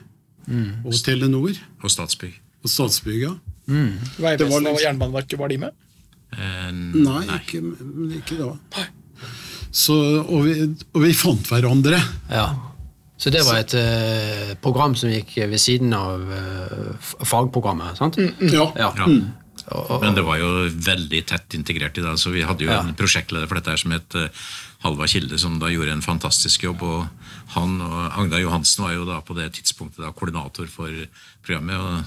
og 0.88 0.94
Telenor 1.04 1.52
Og 1.84 1.92
Statsbygg. 1.92 2.38
og 2.64 2.70
Statsbygg. 2.72 3.22
ja. 3.26 3.34
Mm. 3.68 3.98
var 4.20 4.38
Vegvesenet 4.38 4.56
og 4.56 4.62
liksom- 4.64 4.84
Jernbaneverket, 4.86 5.40
var 5.40 5.48
de 5.50 5.58
med? 5.58 5.72
Eh, 6.32 6.72
Nei, 6.72 7.26
Ikke, 7.36 7.60
ikke 8.16 8.38
da. 8.40 8.86
Så, 9.72 9.94
og, 10.24 10.46
vi, 10.46 10.62
og 10.96 11.02
vi 11.04 11.12
fant 11.14 11.44
hverandre. 11.52 12.00
ja. 12.32 12.48
Så 13.18 13.32
det 13.34 13.42
var 13.48 13.58
et 13.58 13.74
eh, 13.74 14.54
program 14.62 14.94
som 14.96 15.10
gikk 15.10 15.34
ved 15.50 15.58
siden 15.60 15.94
av 15.98 16.22
eh, 16.32 17.12
fagprogrammet, 17.26 17.98
sant? 17.98 18.20
Ja. 18.42 18.68
Ja. 18.78 18.92
Ja. 18.94 19.08
Og, 19.68 19.90
og, 19.92 20.02
Men 20.04 20.14
det 20.16 20.24
var 20.24 20.38
jo 20.40 20.50
veldig 20.70 21.24
tett 21.28 21.56
integrert 21.58 21.98
i 21.98 22.04
det. 22.06 22.14
så 22.22 22.30
Vi 22.32 22.46
hadde 22.46 22.64
jo 22.64 22.70
Ja. 22.72 22.80
en 22.86 22.94
prosjektleder 22.96 23.50
for 23.50 23.58
dette 23.60 23.74
her 23.74 23.82
som 23.82 23.92
het 23.92 24.16
eh, 24.16 24.30
Halvard 24.86 25.10
Kilde, 25.10 25.40
som 25.42 25.58
da 25.60 25.68
gjorde 25.74 25.92
en 25.98 26.06
fantastisk 26.06 26.64
jobb. 26.64 26.84
og 26.84 27.08
Han 27.58 27.82
og 27.82 27.98
Agda 28.22 28.40
Johansen 28.40 28.86
var 28.86 28.94
jo 28.94 29.06
da 29.10 29.18
på 29.26 29.36
det 29.36 29.50
tidspunktet 29.58 30.06
da 30.06 30.12
koordinator 30.14 30.70
for 30.72 30.94
programmet. 31.44 31.76
og 31.76 32.04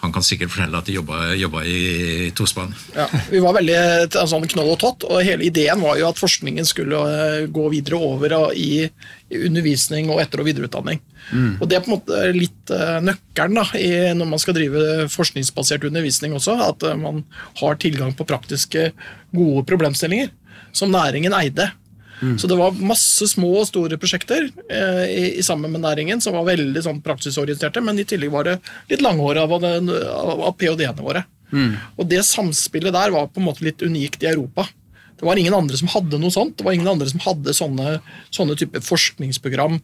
Han 0.00 0.14
kan 0.14 0.24
sikkert 0.24 0.52
fortelle 0.54 0.78
at 0.80 0.88
de 0.88 0.94
jobba, 0.96 1.34
jobba 1.36 1.62
i 1.68 2.30
tospann. 2.36 2.72
Ja, 2.96 3.04
vi 3.28 3.42
var 3.44 3.58
veldig 3.58 4.08
sånn 4.30 4.46
knoll 4.48 4.72
og 4.72 4.78
tott, 4.80 5.04
og 5.04 5.20
hele 5.26 5.44
ideen 5.44 5.82
var 5.84 5.98
jo 6.00 6.08
at 6.08 6.20
forskningen 6.20 6.68
skulle 6.68 7.00
eh, 7.10 7.46
gå 7.52 7.66
videre 7.72 8.00
over 8.00 8.36
i, 8.56 8.86
i 9.28 9.42
undervisning 9.48 10.08
og 10.08 10.22
etter- 10.24 10.40
og 10.40 10.48
videreutdanning. 10.48 11.02
Og 11.60 11.68
Det 11.68 11.76
er 11.76 11.84
på 11.84 11.92
en 11.92 11.98
måte 11.98 12.22
litt 12.34 12.72
eh, 12.74 12.96
nøkkelen 13.04 13.60
da, 13.60 13.66
i, 13.78 13.90
når 14.16 14.30
man 14.32 14.42
skal 14.42 14.56
drive 14.56 15.06
forskningsbasert 15.12 15.84
undervisning 15.86 16.34
også, 16.36 16.56
at 16.70 16.86
eh, 16.88 16.98
man 16.98 17.22
har 17.60 17.78
tilgang 17.82 18.16
på 18.16 18.26
praktiske, 18.28 18.90
gode 19.36 19.66
problemstillinger 19.68 20.32
som 20.72 20.90
næringen 20.90 21.34
eide. 21.36 21.70
Så 22.38 22.48
det 22.50 22.56
var 22.58 22.76
masse 22.84 23.28
små 23.30 23.50
og 23.62 23.68
store 23.68 23.96
prosjekter 24.00 24.48
eh, 24.68 25.04
i, 25.08 25.22
i 25.40 25.44
sammen 25.46 25.72
med 25.72 25.84
næringen 25.84 26.20
som 26.20 26.36
var 26.36 26.48
veldig 26.50 26.82
sånn 26.84 27.00
praksisorienterte, 27.04 27.80
men 27.84 27.98
i 27.98 28.04
tillegg 28.08 28.32
var 28.34 28.48
det 28.48 28.58
litt 28.92 29.04
langhåra 29.04 29.46
av, 29.46 29.54
av, 29.56 30.42
av 30.50 30.56
ph.d.-ene 30.60 31.06
våre. 31.06 31.24
Og 31.98 32.06
det 32.06 32.20
samspillet 32.28 32.94
der 32.94 33.10
var 33.14 33.30
på 33.32 33.40
en 33.40 33.48
måte 33.48 33.64
litt 33.66 33.82
unikt 33.82 34.22
i 34.22 34.28
Europa. 34.30 34.68
Det 35.20 35.26
var 35.28 35.36
ingen 35.36 35.52
andre 35.54 35.76
som 35.76 35.90
hadde 35.92 36.16
noe 36.16 36.32
sånt. 36.32 36.56
Det 36.56 36.64
var 36.64 36.72
ingen 36.72 36.88
andre 36.88 37.06
som 37.10 37.20
hadde 37.20 37.52
sånne, 37.52 37.98
sånne 38.32 38.54
type 38.56 38.80
forskningsprogram, 38.80 39.76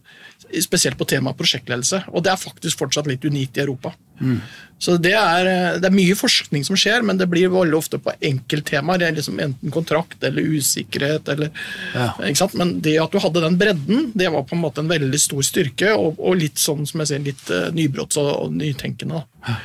spesielt 0.65 0.97
på 0.97 1.05
temaet 1.05 1.37
prosjektledelse. 1.37 1.99
Og 2.09 2.23
det 2.25 2.31
er 2.33 2.41
faktisk 2.41 2.79
fortsatt 2.81 3.05
litt 3.09 3.25
unikt 3.27 3.59
i 3.59 3.61
Europa. 3.61 3.93
Så 4.81 4.95
det 5.01 5.11
er, 5.13 5.77
det 5.77 5.85
er 5.89 5.93
mye 5.93 6.15
forskning 6.17 6.65
som 6.65 6.77
skjer, 6.77 7.05
men 7.05 7.19
det 7.21 7.27
blir 7.29 7.51
veldig 7.53 7.77
ofte 7.77 7.99
på 8.01 8.15
enkelttemaer. 8.31 9.05
Er 9.05 9.13
liksom 9.17 9.37
enten 9.41 9.73
kontrakt 9.73 10.25
eller 10.25 10.41
usikkerhet. 10.57 11.29
Eller, 11.29 11.51
Ja. 11.93 12.09
ikke 12.17 12.41
sant? 12.41 12.57
Men 12.57 12.79
det 12.81 12.97
at 13.01 13.13
du 13.13 13.19
hadde 13.21 13.43
den 13.45 13.59
bredden, 13.61 14.11
det 14.17 14.31
var 14.33 14.41
på 14.49 14.57
en 14.57 14.63
måte 14.65 14.81
en 14.81 14.89
veldig 14.89 15.19
stor 15.21 15.45
styrke, 15.45 15.93
og, 15.93 16.17
og 16.17 16.41
litt 16.41 16.57
sånn 16.57 16.85
som 16.89 17.05
jeg 17.05 17.11
sier, 17.13 17.25
litt 17.29 17.45
uh, 17.53 17.69
nybrotts- 17.77 18.17
og, 18.21 18.31
og 18.47 18.57
nytenkende. 18.57 19.21
Da. 19.45 19.59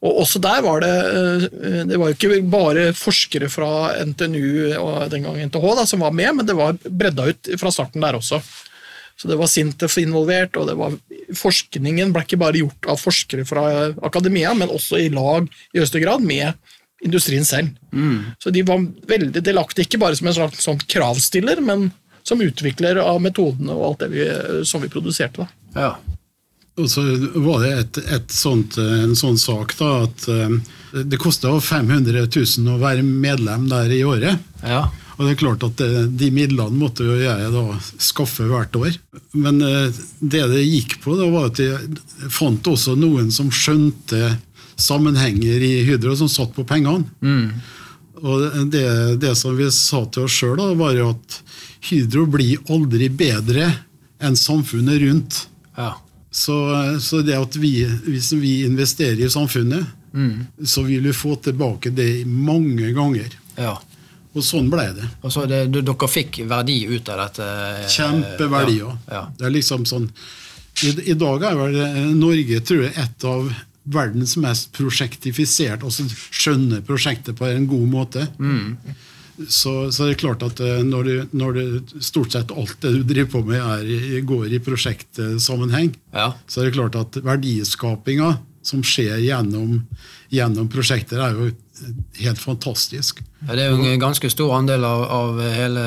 Og 0.00 0.22
også 0.22 0.40
der 0.40 0.62
var 0.64 0.80
det 0.80 0.94
eh, 0.96 1.82
Det 1.88 1.98
var 2.00 2.14
ikke 2.14 2.40
bare 2.48 2.86
forskere 2.96 3.50
fra 3.52 3.92
NTNU 4.08 4.72
og 4.80 5.10
den 5.12 5.26
gang 5.28 5.38
NTH 5.50 5.66
da, 5.76 5.86
som 5.88 6.04
var 6.04 6.14
med, 6.16 6.38
men 6.38 6.48
det 6.48 6.56
var 6.56 6.78
bredda 6.84 7.30
ut 7.30 7.54
fra 7.60 7.72
starten 7.74 8.04
der 8.04 8.16
også. 8.18 8.40
Så 9.20 9.28
det 9.28 9.36
var 9.36 9.50
Sintef 9.52 9.98
involvert, 10.00 10.56
og 10.56 10.70
det 10.70 10.78
var 10.80 10.94
forskningen 11.36 12.14
ble 12.14 12.22
ikke 12.24 12.40
bare 12.40 12.62
gjort 12.62 12.86
av 12.88 13.00
forskere 13.02 13.44
fra 13.44 13.64
akademia, 14.08 14.54
men 14.56 14.72
også 14.72 14.96
i 14.96 15.10
lag 15.12 15.44
i 15.74 15.82
høyeste 15.82 16.00
grad 16.00 16.24
med 16.24 16.56
industrien 17.04 17.44
selv. 17.44 17.74
Så 18.40 18.52
de 18.52 18.62
var 18.64 18.80
veldig 19.08 19.42
delaktige, 19.44 19.84
ikke 19.84 20.00
bare 20.00 20.16
som 20.16 20.30
en 20.30 20.38
slags 20.38 20.64
sånn 20.64 20.80
kravstiller, 20.88 21.60
men 21.60 21.90
som 22.24 22.40
utvikler 22.40 23.00
av 23.02 23.20
metodene 23.20 23.76
og 23.76 23.84
alt 23.90 24.06
det 24.06 24.10
vi, 24.14 24.24
som 24.68 24.80
vi 24.80 24.88
produserte. 24.92 25.44
Da. 25.44 25.84
ja. 25.84 26.16
Og 26.80 26.88
så 26.90 27.04
var 27.44 27.64
det 27.64 27.72
et, 27.76 28.00
et 28.16 28.34
sånt, 28.34 28.78
en 28.80 29.16
sånn 29.18 29.38
sak 29.40 29.76
da, 29.78 29.90
at 30.06 30.26
eh, 30.32 30.56
det 31.06 31.20
kosta 31.22 31.52
500 31.60 32.26
000 32.26 32.74
å 32.74 32.80
være 32.80 33.04
medlem 33.06 33.68
der 33.70 33.92
i 33.94 34.02
året. 34.06 34.50
Ja. 34.64 34.88
Og 35.20 35.26
det 35.26 35.34
er 35.34 35.40
klart 35.42 35.64
at 35.66 35.80
De 36.16 36.30
midlene 36.32 36.80
måtte 36.80 37.04
jo 37.04 37.18
jeg 37.20 37.50
da 37.52 37.64
skaffe 38.00 38.46
hvert 38.48 38.76
år. 38.80 38.94
Men 39.36 39.60
eh, 39.64 39.98
det 40.20 40.46
det 40.54 40.64
gikk 40.64 41.00
på, 41.04 41.18
da 41.18 41.28
var 41.32 41.50
at 41.50 41.60
jeg 41.60 42.30
fant 42.32 42.72
også 42.72 42.96
noen 42.98 43.28
som 43.34 43.52
skjønte 43.52 44.38
sammenhenger 44.80 45.60
i 45.60 45.74
Hydro, 45.84 46.14
som 46.16 46.30
satt 46.32 46.54
på 46.56 46.64
pengene. 46.64 47.04
Og 48.20 48.44
det, 48.72 48.86
det 49.20 49.34
som 49.36 49.56
vi 49.56 49.68
sa 49.72 50.02
til 50.12 50.26
oss 50.26 50.36
sjøl, 50.40 50.60
var 50.76 50.96
jo 50.96 51.12
at 51.14 51.40
Hydro 51.88 52.26
blir 52.28 52.60
aldri 52.72 53.08
bedre 53.12 53.68
enn 54.20 54.36
samfunnet 54.36 55.00
rundt. 55.04 55.40
Ja. 55.76 55.94
Så, 56.30 56.56
så 57.02 57.20
det 57.26 57.34
at 57.34 57.56
vi, 57.58 57.84
hvis 58.06 58.32
vi 58.38 58.60
investerer 58.64 59.18
i 59.26 59.30
samfunnet, 59.30 59.86
så 60.66 60.82
vil 60.86 61.02
vi 61.08 61.12
få 61.14 61.36
tilbake 61.42 61.90
det 61.94 62.24
mange 62.26 62.92
ganger. 62.96 63.38
ja. 63.58 63.76
Og 64.30 64.44
sånn 64.46 64.68
ble 64.70 64.84
det. 64.94 65.06
Og 65.26 65.32
så 65.34 65.42
det, 65.50 65.56
dere 65.74 66.06
fikk 66.06 66.36
verdi 66.46 66.84
ut 66.86 67.08
av 67.10 67.18
dette? 67.24 67.42
eh, 67.82 67.88
Kjempeverdier. 67.90 68.92
Ja. 69.08 69.14
ja. 69.16 69.22
Det 69.34 69.48
er 69.48 69.54
liksom 69.56 69.82
sånn 69.90 70.04
I, 70.86 70.92
I 71.10 71.16
dag 71.18 71.42
er 71.48 71.56
vel 71.58 71.74
eh, 71.82 71.96
Norge 72.14 72.60
tror 72.62 72.84
jeg, 72.84 72.92
et 72.94 73.26
av 73.26 73.48
verdens 73.90 74.36
mest 74.38 74.70
prosjektifisert, 74.76 75.82
altså 75.82 76.06
skjønner 76.30 76.84
prosjektet 76.86 77.34
på 77.40 77.48
en 77.50 77.66
god 77.66 77.88
måte. 77.90 78.28
Mm. 78.38 78.76
Så, 79.48 79.72
så 79.92 80.04
det 80.06 80.16
er 80.16 80.20
klart 80.20 80.42
at 80.44 80.60
eh, 80.60 80.82
når, 80.84 81.04
du, 81.08 81.36
når 81.40 81.56
du, 81.56 81.94
stort 82.04 82.34
sett 82.34 82.52
alt 82.52 82.76
det 82.82 82.92
du 82.98 83.02
driver 83.08 83.30
på 83.38 83.42
med, 83.48 83.60
er, 83.62 84.20
går 84.28 84.52
i 84.52 84.60
prosjektsammenheng, 84.62 85.94
Ja. 86.12 86.32
så 86.46 86.60
er 86.60 86.68
det 86.70 86.76
klart 86.76 86.98
at 87.00 87.16
verdiskapinga 87.24 88.34
som 88.62 88.82
skjer 88.84 89.16
gjennom, 89.24 89.78
gjennom 90.28 90.68
prosjekter, 90.68 91.22
er 91.24 91.32
jo 91.38 91.50
helt 92.20 92.38
fantastisk. 92.42 93.22
Ja, 93.46 93.54
Det 93.56 93.62
er 93.64 93.70
jo 93.72 93.84
en 93.88 94.02
ganske 94.02 94.28
stor 94.30 94.52
andel 94.58 94.84
av, 94.84 95.04
av 95.08 95.38
hele 95.40 95.84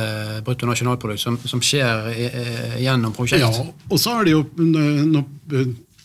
bruttonasjonalprodukt 0.48 1.22
som, 1.22 1.38
som 1.46 1.62
skjer 1.62 2.10
i, 2.16 2.26
i, 2.26 2.46
gjennom 2.88 3.14
prosjekt. 3.14 3.46
Ja, 3.46 3.68
og 3.90 4.02
så 4.02 4.18
er 4.18 4.26
det 4.26 4.34
jo 4.34 4.42
når 4.58 5.28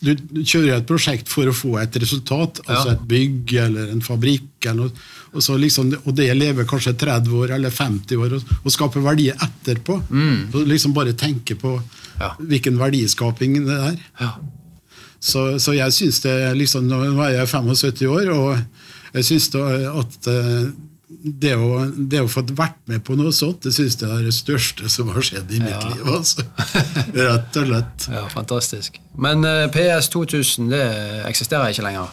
du 0.01 0.13
du 0.15 0.41
kjører 0.47 0.77
et 0.77 0.85
prosjekt 0.87 1.27
for 1.27 1.49
å 1.49 1.53
få 1.55 1.73
et 1.81 1.95
resultat, 1.99 2.61
altså 2.65 2.87
Ja. 2.87 2.93
et 2.95 3.07
bygg 3.07 3.53
eller 3.65 3.89
en 3.91 4.01
fabrikk, 4.01 4.47
eller 4.65 4.87
noe, 4.89 4.91
og, 5.33 5.41
så 5.43 5.57
liksom, 5.59 5.91
og 6.05 6.15
det 6.15 6.29
lever 6.37 6.65
kanskje 6.65 6.93
30 6.97 7.33
år 7.41 7.51
eller 7.57 7.69
50 7.69 8.15
år, 8.17 8.33
og, 8.39 8.53
og 8.63 8.71
skaper 8.71 9.03
verdier 9.05 9.35
etterpå. 9.45 9.99
Så 10.53 10.63
liksom 10.65 10.93
bare 10.95 11.13
tenke 11.13 11.55
på 11.59 11.75
Ja. 12.19 12.33
hvilken 12.39 12.77
verdiskaping 12.79 13.65
det 13.67 13.77
er. 13.91 13.97
Ja. 14.19 14.31
Så, 15.19 15.59
så 15.59 15.73
jeg 15.75 15.91
syns 15.91 16.21
det 16.23 16.33
liksom, 16.57 16.87
Nå 16.87 17.01
er 17.25 17.33
jeg 17.41 17.47
75 17.47 18.07
år, 18.07 18.29
og 18.31 18.57
jeg 19.13 19.23
syns 19.27 19.49
at 19.55 20.27
eh, 20.31 20.69
det 21.09 21.55
å, 21.57 21.79
det 21.89 22.19
å 22.21 22.27
få 22.29 22.43
vært 22.53 22.77
med 22.89 23.01
på 23.07 23.15
noe 23.17 23.31
sånt, 23.33 23.63
det 23.65 23.71
syns 23.73 23.95
jeg 23.97 24.09
er 24.13 24.25
det 24.27 24.33
største 24.35 24.89
som 24.93 25.09
har 25.09 25.25
skjedd 25.25 25.49
i 25.57 25.61
mitt 25.63 25.73
Ja. 25.73 25.89
liv. 25.89 26.05
Altså. 26.05 26.45
Rett 27.17 27.57
og 27.57 27.65
slett. 27.71 28.05
ja, 28.13 28.25
fantastisk. 28.29 28.99
Men 29.17 29.41
eh, 29.49 29.65
PS 29.73 30.09
2000 30.13 30.69
det 30.69 30.83
eksisterer 31.29 31.73
ikke 31.73 31.87
lenger. 31.87 32.11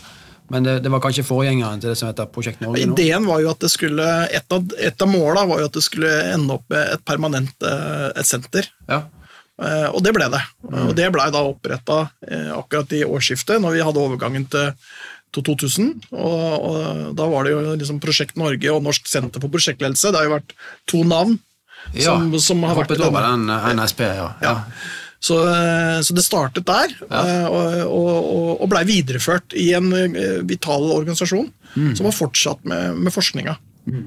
Men 0.49 0.63
det, 0.63 0.77
det 0.85 0.91
var 0.95 1.03
kanskje 1.03 1.25
forgjengeren 1.27 1.81
til 1.83 1.91
det 1.91 1.99
som 1.99 2.07
heter 2.09 2.29
Prosjekt 2.31 2.61
Norge 2.63 2.87
nå? 2.87 2.95
Ideen 2.95 3.25
var 3.27 3.41
jo 3.43 3.51
at 3.51 3.61
det 3.65 3.71
skulle, 3.73 4.07
Et 4.31 4.53
av, 4.55 4.63
et 4.79 5.03
av 5.03 5.11
måla 5.11 5.43
var 5.51 5.61
jo 5.61 5.67
at 5.69 5.75
det 5.77 5.83
skulle 5.83 6.13
ende 6.33 6.55
opp 6.55 6.65
med 6.71 6.95
et 6.95 7.03
permanent 7.05 7.67
eh, 7.67 8.09
et 8.15 8.29
senter. 8.31 8.69
Ja. 8.89 9.01
Eh, 9.61 9.89
Og 9.91 10.01
det 10.07 10.15
ble 10.15 10.29
det. 10.31 10.41
Og 10.71 10.95
det 10.97 11.11
blei 11.13 11.27
da 11.35 11.43
oppretta 11.51 11.99
akkurat 12.57 12.95
i 12.97 13.03
årsskiftet, 13.05 13.59
når 13.61 13.75
vi 13.77 13.85
hadde 13.91 14.03
overgangen 14.07 14.47
til 14.53 14.71
til 15.37 15.47
2000. 15.47 15.91
Og, 16.17 16.67
og 16.71 17.17
da 17.19 17.29
var 17.31 17.47
det 17.47 17.55
jo 17.55 17.63
liksom 17.77 18.03
Prosjekt 18.03 18.39
Norge 18.41 18.73
og 18.73 18.85
Norsk 18.85 19.09
senter 19.11 19.43
for 19.43 19.53
prosjektledelse. 19.53 20.13
Det 20.13 20.21
har 20.21 20.29
jo 20.29 20.37
vært 20.39 20.57
to 20.91 21.03
navn 21.07 21.39
Ja, 21.95 22.17
som, 22.17 22.31
som 22.43 22.65
har 22.67 22.79
vært 22.79 22.97
over 22.99 23.23
den 23.29 23.51
eh, 23.53 23.73
NSP, 23.77 24.03
ja. 24.19 24.31
Ja. 24.43 24.55
Så, 25.23 25.39
eh, 25.49 25.99
så 26.05 26.15
det 26.17 26.25
startet 26.27 26.67
der, 26.69 26.93
ja. 27.07 27.23
og, 27.49 27.79
og, 27.87 28.11
og, 28.17 28.51
og 28.65 28.71
blei 28.71 28.85
videreført 28.89 29.55
i 29.57 29.71
en 29.79 29.91
eh, 29.95 30.43
vital 30.47 30.91
organisasjon 30.97 31.51
som 31.77 32.09
har 32.09 32.15
fortsatt 32.17 32.63
med, 32.69 33.03
med 33.05 33.13
forskninga. 33.13 33.59
Mm. 33.87 34.07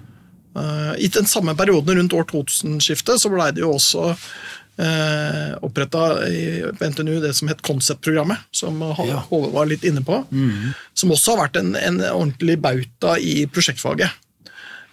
I 1.00 1.08
den 1.13 1.28
samme 1.30 1.54
perioden 1.56 2.00
rundt 2.00 2.13
år 2.18 2.26
2000-skiftet 2.32 3.22
så 3.22 3.30
blei 3.32 3.52
det 3.54 3.62
jo 3.62 3.76
også 3.76 4.10
eh, 4.80 5.52
oppretta 5.65 6.04
på 6.80 6.88
NTNU 6.94 7.20
det 7.24 7.34
som 7.38 7.50
het 7.52 7.62
Konsept-programmet, 7.65 8.38
som 8.56 8.80
Ja. 8.82 9.20
Håvard 9.30 9.54
var 9.54 9.65
litt 9.70 9.84
inne 9.84 10.02
på. 10.06 10.22
Som 10.94 11.12
også 11.12 11.36
har 11.36 11.46
vært 11.48 11.60
en, 11.62 11.76
en 11.76 12.00
ordentlig 12.13 12.56
bauta 12.63 13.18
i 13.20 13.46
prosjektfaget. 13.52 14.10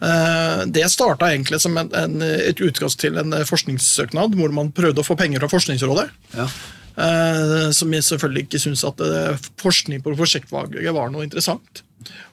Eh, 0.02 0.64
Det 0.66 0.88
starta 0.92 1.30
egentlig 1.32 1.60
som 1.62 1.76
en, 1.80 1.88
en, 1.94 2.22
et 2.22 2.60
utkast 2.60 3.00
til 3.00 3.16
en 3.16 3.32
forskningssøknad, 3.48 4.34
hvor 4.36 4.52
man 4.52 4.72
prøvde 4.76 5.00
å 5.00 5.06
få 5.06 5.16
penger 5.16 5.40
fra 5.40 5.48
Forskningsrådet. 5.54 6.10
Ja. 6.36 6.48
Eh, 6.96 7.70
Som 7.76 7.92
jeg 7.94 8.02
selvfølgelig 8.04 8.46
ikke 8.48 8.60
syntes 8.60 8.84
at 8.88 9.00
eh, 9.00 9.38
forskning 9.62 10.02
på 10.04 10.16
prosjektfaget 10.16 10.92
var 10.94 11.10
noe 11.14 11.24
interessant 11.24 11.82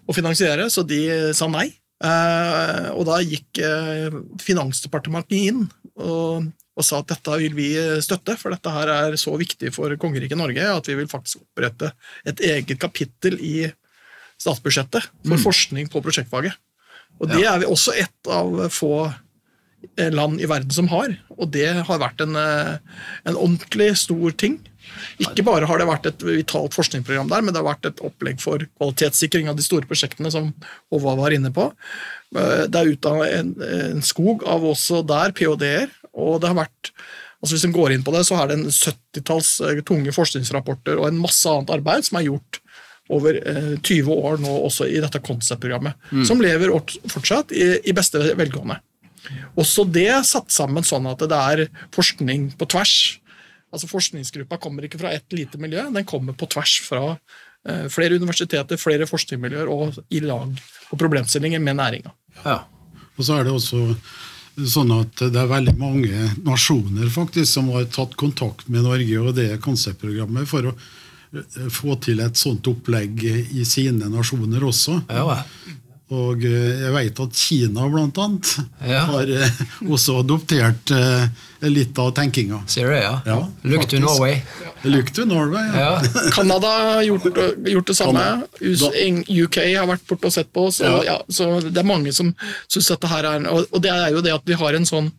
å 0.08 0.14
finansiere, 0.14 0.68
så 0.70 0.84
de 0.84 1.32
sa 1.34 1.48
nei. 1.48 1.70
Og 2.04 3.06
da 3.08 3.22
gikk 3.24 3.62
Finansdepartementet 4.44 5.38
inn 5.48 5.62
og, 5.96 6.50
og 6.74 6.86
sa 6.88 7.00
at 7.04 7.12
dette 7.12 7.38
vil 7.38 7.54
vi 7.58 7.70
støtte, 8.02 8.34
for 8.40 8.50
dette 8.54 8.72
her 8.74 8.90
er 8.90 9.18
så 9.22 9.36
viktig 9.38 9.70
for 9.76 9.94
kongeriket 10.02 10.40
Norge 10.40 10.64
at 10.74 10.88
vi 10.90 10.96
vil 10.98 11.10
faktisk 11.12 11.44
opprette 11.44 11.92
et 12.26 12.40
eget 12.42 12.80
kapittel 12.82 13.38
i 13.38 13.68
statsbudsjettet 14.42 15.06
for 15.28 15.38
forskning 15.44 15.90
på 15.94 16.02
prosjektfaget. 16.04 16.56
Og 17.22 17.30
det 17.30 17.44
er 17.46 17.60
vi 17.62 17.70
også 17.70 17.94
ett 18.02 18.30
av 18.34 18.56
få 18.74 19.06
eh, 19.06 20.10
land 20.12 20.42
i 20.42 20.50
verden 20.50 20.74
som 20.74 20.90
har, 20.92 21.14
og 21.38 21.52
det 21.54 21.70
har 21.86 22.02
vært 22.02 22.24
en, 22.26 22.36
eh, 22.36 22.78
en 23.30 23.38
ordentlig 23.38 23.92
stor 24.02 24.34
ting. 24.34 24.58
Ikke 25.22 25.46
bare 25.48 25.70
har 25.70 25.80
det 25.80 25.88
vært 25.88 26.10
et 26.10 26.26
vitalt 26.26 26.74
forskningsprogram 26.76 27.30
der, 27.32 27.42
men 27.46 27.54
det 27.54 27.62
har 27.62 27.70
vært 27.70 27.86
et 27.88 28.02
opplegg 28.04 28.42
for 28.44 28.66
kvalitetssikring 28.80 29.48
av 29.48 29.56
de 29.56 29.64
store 29.64 29.88
prosjektene, 29.88 30.32
som 30.34 30.50
Håvard 30.92 31.22
var 31.22 31.38
inne 31.38 31.54
på. 31.54 31.70
Eh, 32.36 32.66
Det 32.68 32.82
er 32.82 32.92
utdannet 32.98 33.38
en, 33.38 33.54
en 33.94 34.02
skog 34.02 34.44
av 34.50 34.66
også 34.74 35.06
der 35.08 35.32
ph.d.-er, 35.38 35.94
og 36.14 36.42
det 36.42 36.52
har 36.52 36.64
vært 36.66 36.94
altså 37.44 37.58
Hvis 37.58 37.66
en 37.68 37.74
går 37.76 37.92
inn 37.92 38.04
på 38.08 38.14
det, 38.16 38.22
så 38.24 38.38
er 38.40 38.48
det 38.48 38.56
en 38.56 38.70
70-talls 38.72 39.50
eh, 39.68 39.82
tunge 39.84 40.14
forskningsrapporter 40.16 40.96
og 40.96 41.10
en 41.10 41.18
masse 41.20 41.44
annet 41.52 41.74
arbeid 41.76 42.06
som 42.08 42.16
er 42.16 42.30
gjort 42.30 42.62
over 43.12 43.36
eh, 43.36 43.74
20 43.84 44.14
år 44.14 44.40
nå 44.40 44.54
også 44.70 44.88
i 44.88 45.02
dette 45.04 45.20
konseptprogrammet, 45.20 45.98
mm. 46.14 46.24
som 46.30 46.40
lever 46.40 46.72
fortsatt 47.12 47.52
i, 47.52 47.66
i 47.84 47.96
beste 47.96 48.22
velgående. 48.40 48.80
Også 49.60 49.84
det 49.84 50.12
satt 50.28 50.56
sammen 50.56 50.88
sånn 50.88 51.08
at 51.12 51.24
det 51.28 51.40
er 51.40 51.66
forskning 51.96 52.54
på 52.60 52.68
tvers. 52.72 52.96
Altså 53.74 53.90
Forskningsgruppa 53.90 54.60
kommer 54.62 54.86
ikke 54.86 55.02
fra 55.02 55.14
ett 55.16 55.34
lite 55.34 55.60
miljø, 55.62 55.88
den 55.92 56.08
kommer 56.08 56.36
på 56.38 56.48
tvers 56.52 56.78
fra 56.86 57.16
eh, 57.68 57.88
flere 57.92 58.20
universiteter, 58.22 58.80
flere 58.80 59.08
forskningsmiljøer 59.10 59.72
og 59.72 59.98
i 60.14 60.22
lag 60.24 60.54
på 60.90 61.00
problemstillinger 61.00 61.64
med 61.64 61.80
næringa. 61.80 62.14
Ja. 62.44 62.62
Og 63.18 63.26
så 63.26 63.40
er 63.40 63.48
det 63.48 63.54
også 63.54 63.98
sånn 64.58 64.92
at 64.94 65.24
det 65.34 65.40
er 65.40 65.50
veldig 65.50 65.74
mange 65.80 66.28
nasjoner 66.46 67.10
faktisk 67.14 67.50
som 67.56 67.72
har 67.74 67.88
tatt 67.94 68.14
kontakt 68.20 68.68
med 68.70 68.86
Norge 68.86 69.22
og 69.22 69.34
det 69.38 69.50
konseptprogrammet 69.64 70.50
for 70.50 70.70
å 70.70 70.74
eh, 70.76 71.70
få 71.74 71.98
til 72.04 72.22
et 72.24 72.38
sånt 72.38 72.68
opplegg 72.70 73.24
i 73.26 73.66
sine 73.66 74.12
nasjoner 74.14 74.66
også. 74.70 75.00
Ja. 75.10 75.42
Og 76.12 76.44
eh, 76.44 76.82
jeg 76.84 76.92
vet 76.94 77.20
at 77.24 77.38
Kina 77.40 77.86
blant 77.92 78.18
annet 78.20 78.50
Ja. 78.84 79.06
har 79.08 79.30
eh, 79.32 79.62
også 79.88 80.20
adoptert 80.20 80.92
eh, 80.92 81.24
litt 81.72 81.98
av 82.00 82.12
tenkinga. 82.18 82.60
Ser 82.68 82.90
du 82.90 82.94
det, 82.94 83.04
ja? 83.06 83.14
Ja, 83.26 83.38
Look 83.72 83.88
to. 83.88 84.02
Norway. 84.04 84.42
Look 84.84 85.14
to 85.16 85.26
Norway. 85.26 85.64
Ja. 85.72 85.94
Ja. 86.04 86.24
Canada 86.36 86.74
har 86.90 87.04
gjort, 87.08 87.30
gjort 87.72 87.88
det 87.88 87.96
samme. 87.96 88.26
UK 88.60 89.60
har 89.78 89.88
vært 89.88 90.06
borte 90.10 90.28
og 90.28 90.36
sett 90.36 90.52
på 90.54 90.68
oss. 90.68 90.82
Og, 90.84 91.06
ja, 91.08 91.22
så 91.32 91.56
det 91.64 91.80
er 91.80 91.88
mange 91.88 92.12
som 92.16 92.34
syns 92.68 92.92
dette 92.92 93.10
her 93.12 93.30
er 93.30 93.48
og, 93.48 93.80
det 93.82 93.94
er 93.94 94.12
jo 94.12 94.26
det 94.26 94.36
at 94.36 94.44
vi 94.48 94.60
har 94.60 94.76
en 94.76 94.88
sånn 94.88 95.10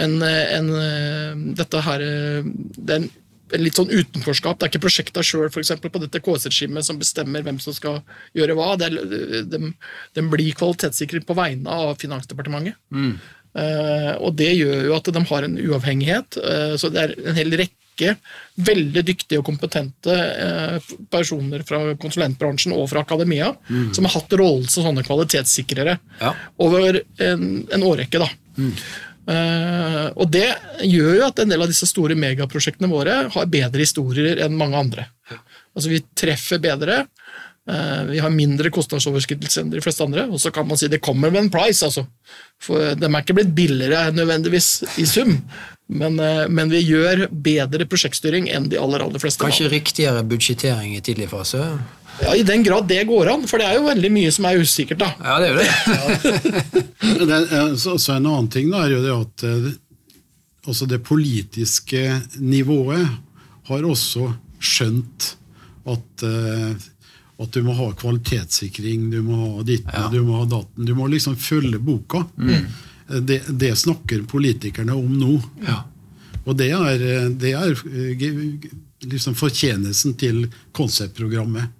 en, 0.00 0.18
en, 0.20 0.66
Dette 1.56 1.80
her 1.86 2.02
det 2.04 2.92
er 2.92 2.98
en, 2.98 3.06
en 3.06 3.12
litt 3.54 3.78
sånn 3.78 3.92
utenforskap. 3.92 4.58
Det 4.58 4.66
er 4.66 4.72
ikke 4.72 4.84
prosjekta 4.86 5.22
sjøl 5.22 5.50
på 5.52 6.02
dette 6.02 6.20
KS-regimet 6.24 6.86
som 6.86 6.98
bestemmer 6.98 7.44
hvem 7.46 7.60
som 7.62 7.74
skal 7.76 8.00
gjøre 8.36 8.56
hva. 8.58 8.72
den 8.80 8.98
er, 8.98 9.42
de, 9.46 9.72
de 10.18 10.24
blir 10.32 10.56
kvalitetssikret 10.58 11.26
på 11.28 11.36
vegne 11.38 11.70
av 11.70 11.94
Finansdepartementet. 12.02 12.74
Eh, 13.56 14.12
og 14.20 14.34
det 14.36 14.52
gjør 14.52 14.88
jo 14.90 14.96
at 14.98 15.08
de 15.14 15.24
har 15.30 15.46
en 15.46 15.58
uavhengighet. 15.62 16.38
Uh, 16.42 16.74
så 16.76 16.90
det 16.92 17.04
er 17.06 17.14
en 17.24 17.38
hel 17.38 17.54
rekke 17.56 18.16
veldig 18.60 19.00
dyktige 19.08 19.40
og 19.40 19.46
kompetente 19.48 20.12
uh, 20.12 20.90
personer 21.08 21.62
fra 21.64 21.94
konsulentbransjen 21.96 22.74
og 22.76 22.90
fra 22.92 23.00
akademia 23.06 23.54
som 23.96 24.04
har 24.04 24.18
hatt 24.18 24.34
rollen 24.36 24.68
som 24.68 24.84
sånne 24.84 25.06
kvalitetssikrere 25.06 25.94
Ja. 26.20 26.34
over 26.60 27.00
en, 27.24 27.46
en 27.72 27.86
årrekke. 27.88 28.20
da. 28.20 28.28
Eh, 28.56 28.84
og 29.26 30.28
det 30.30 30.46
gjør 30.86 31.16
jo 31.18 31.26
at 31.26 31.40
en 31.42 31.50
del 31.50 31.64
av 31.64 31.70
disse 31.70 31.88
store 31.90 32.14
megaprosjektene 32.18 32.90
våre 32.90 33.16
har 33.34 33.48
bedre 33.50 33.82
historier 33.82 34.38
enn 34.44 34.54
mange 34.58 34.78
andre. 34.78 35.08
Altså 35.74 35.90
vi 35.90 35.98
treffer 36.16 36.60
bedre. 36.62 37.06
eh, 37.68 38.04
Vi 38.12 38.20
har 38.22 38.30
mindre 38.30 38.70
kostnadsoverskridelse 38.70 39.60
enn 39.64 39.70
de 39.74 39.82
fleste 39.82 40.04
andre, 40.06 40.28
og 40.30 40.38
så 40.40 40.52
kan 40.54 40.68
man 40.68 40.78
si 40.78 40.88
det 40.88 41.02
kommer 41.02 41.30
med 41.34 41.42
en 41.44 41.50
price, 41.50 41.82
altså. 41.84 42.06
For 42.62 42.94
de 42.94 43.04
er 43.10 43.18
ikke 43.22 43.34
blitt 43.40 43.54
billigere 43.56 44.12
nødvendigvis 44.14 44.84
i 45.02 45.06
sum, 45.10 45.40
men, 45.88 46.18
eh, 46.20 46.46
men 46.48 46.70
vi 46.70 46.84
gjør 46.86 47.26
bedre 47.30 47.84
prosjektstyring 47.90 48.48
enn 48.48 48.70
de 48.70 48.78
aller, 48.78 49.02
aller 49.02 49.18
fleste. 49.18 49.42
Kanskje 49.42 49.68
riktigere 49.70 50.22
budsjettering 50.22 50.94
i 50.96 51.02
tidlig 51.02 51.28
fase? 51.34 51.64
Ja, 52.22 52.34
I 52.36 52.42
den 52.48 52.62
grad 52.64 52.86
det 52.88 53.02
går 53.08 53.28
an, 53.34 53.46
for 53.48 53.58
det 53.60 53.66
er 53.68 53.74
jo 53.78 53.86
veldig 53.88 54.10
mye 54.14 54.30
som 54.32 54.46
er 54.48 54.60
usikkert. 54.62 54.98
da. 55.02 55.10
Ja, 55.20 55.38
det 55.40 55.48
gjør 55.50 55.58
det. 55.60 56.84
Det, 57.26 57.36
er- 57.36 57.76
så, 57.76 57.96
så 58.00 58.16
en 58.16 58.26
annen 58.30 58.48
ting 58.52 58.70
da, 58.72 58.84
er 58.86 58.94
jo 58.96 59.02
det 59.04 59.14
at 59.16 59.44
eh, 59.48 59.68
også 60.66 60.88
det 60.90 61.02
politiske 61.06 62.02
nivået 62.42 63.06
har 63.68 63.84
også 63.86 64.30
skjønt 64.62 65.32
at, 65.86 66.24
eh, 66.26 66.72
at 67.42 67.52
du 67.54 67.60
må 67.66 67.74
ha 67.78 67.90
kvalitetssikring, 68.00 69.10
du 69.12 69.20
må 69.26 69.36
ha 69.58 69.66
ditten, 69.68 69.92
Ja. 69.94 70.08
du 70.12 70.22
må 70.26 70.40
ha 70.40 70.48
datten. 70.56 70.86
Du 70.88 70.94
må 70.98 71.06
liksom 71.12 71.36
følge 71.36 71.78
boka. 71.78 72.24
Mm. 72.40 72.66
Det, 73.28 73.42
det 73.60 73.74
snakker 73.78 74.24
politikerne 74.26 74.96
om 74.98 75.12
nå. 75.20 75.36
Ja. 75.66 75.82
Og 76.46 76.56
det 76.58 76.72
er, 76.74 77.02
eh, 77.02 77.28
det 77.38 77.52
er 77.58 77.76
eh, 77.86 78.66
liksom 79.06 79.36
fortjenesten 79.38 80.16
til 80.18 80.46
konseptprogrammet. 80.74 81.70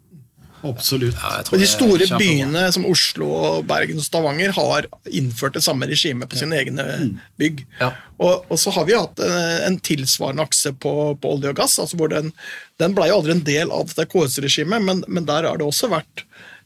Absolutt. 0.65 1.17
Ja, 1.21 1.43
Og 1.53 1.61
de 1.61 1.69
store 1.69 2.07
byene 2.17 2.65
som 2.75 2.87
Oslo, 2.89 3.29
Bergen 3.67 4.01
og 4.01 4.07
Stavanger 4.07 4.55
har 4.57 4.89
innført 5.07 5.59
det 5.59 5.65
samme 5.67 5.89
regimet 5.91 6.31
på 6.31 6.39
sine 6.41 6.59
egne 6.61 6.87
bygg. 7.41 7.65
Ja. 7.81 7.93
Og, 8.17 8.47
og 8.49 8.61
så 8.61 8.73
har 8.73 8.89
vi 8.89 8.97
hatt 8.97 9.21
en, 9.21 9.37
en 9.69 9.79
tilsvarende 9.85 10.47
akse 10.47 10.73
på, 10.73 10.93
på 11.21 11.35
olje 11.37 11.53
og 11.53 11.61
gass. 11.61 11.79
altså 11.83 12.09
Den, 12.13 12.33
den 12.81 12.97
ble 12.97 13.11
jo 13.11 13.21
aldri 13.21 13.37
en 13.37 13.47
del 13.47 13.73
av 13.75 13.93
det 13.93 14.09
KS-regimet, 14.13 14.83
men, 14.83 15.05
men 15.09 15.29
der 15.29 15.49
har 15.49 15.61
det 15.61 15.69
også 15.69 15.93
vært 15.93 16.25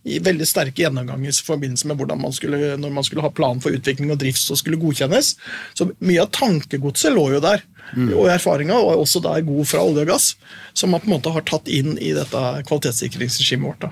i 0.08 0.16
veldig 0.24 0.46
sterke 0.48 0.80
gjennomganger 0.80 1.28
i 1.28 1.44
forbindelse 1.44 1.90
med 1.90 1.98
hvordan 2.00 2.22
man 2.22 2.32
skulle, 2.32 2.76
når 2.80 2.92
man 2.94 3.04
skulle 3.04 3.24
ha 3.26 3.32
plan 3.34 3.60
for 3.60 3.74
utvikling 3.76 4.12
og 4.12 4.20
drift 4.22 4.40
som 4.40 4.56
skulle 4.56 4.80
godkjennes. 4.80 5.34
Så 5.76 5.90
mye 5.98 6.22
av 6.24 6.30
tankegodset 6.36 7.12
lå 7.12 7.26
jo 7.34 7.42
der, 7.44 7.64
og 7.96 8.28
erfaringa 8.30 8.74
og 8.74 9.02
også 9.02 9.22
der 9.24 9.40
god 9.46 9.64
fra 9.66 9.82
olje 9.84 10.02
og 10.06 10.12
gass, 10.12 10.36
som 10.74 10.90
man 10.90 11.00
på 11.00 11.10
en 11.10 11.16
måte 11.16 11.32
har 11.34 11.42
tatt 11.48 11.68
inn 11.68 11.96
i 11.98 12.12
dette 12.16 12.42
kvalitetssikringsregimet 12.68 13.66
vårt. 13.66 13.80
da. 13.80 13.90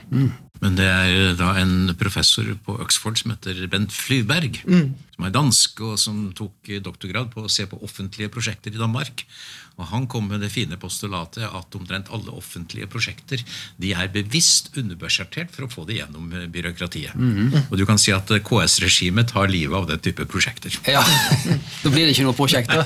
Men 0.60 0.74
det 0.78 0.86
er 0.90 1.34
da 1.38 1.52
en 1.60 1.94
professor 1.98 2.44
på 2.66 2.78
Oxford 2.82 3.18
som 3.20 3.30
heter 3.30 3.66
Bent 3.70 3.92
Flyberg, 3.94 4.62
som 5.18 5.26
er 5.26 5.34
dansk 5.34 5.80
og 5.82 5.96
som 5.98 6.18
tok 6.38 6.68
doktorgrad 6.86 7.32
på 7.32 7.42
å 7.42 7.50
se 7.50 7.66
på 7.66 7.80
offentlige 7.82 8.30
prosjekter 8.30 8.70
i 8.70 8.78
Danmark. 8.78 9.24
Og 9.78 9.86
Han 9.92 10.08
kom 10.10 10.26
med 10.26 10.42
det 10.42 10.50
fine 10.50 10.74
postulatet 10.78 11.44
at 11.46 11.76
omtrent 11.78 12.08
alle 12.14 12.32
offentlige 12.34 12.88
prosjekter 12.90 13.42
de 13.78 13.92
er 13.94 14.10
bevisst 14.10 14.72
underbudsjettert 14.78 15.52
for 15.54 15.66
å 15.66 15.70
få 15.70 15.84
det 15.86 16.00
gjennom 16.00 16.32
eh, 16.34 16.48
byråkratiet. 16.50 17.14
Og 17.68 17.76
du 17.78 17.84
kan 17.86 18.00
si 18.00 18.10
at 18.14 18.30
eh, 18.34 18.42
KS-regimet 18.42 19.30
tar 19.30 19.50
livet 19.50 19.78
av 19.78 19.86
den 19.90 20.02
type 20.02 20.26
prosjekter. 20.30 20.74
Ja, 20.90 21.04
Da 21.84 21.92
blir 21.94 22.08
det 22.08 22.14
ikke 22.16 22.26
noe 22.26 22.34
prosjekt, 22.34 22.74
da. 22.74 22.82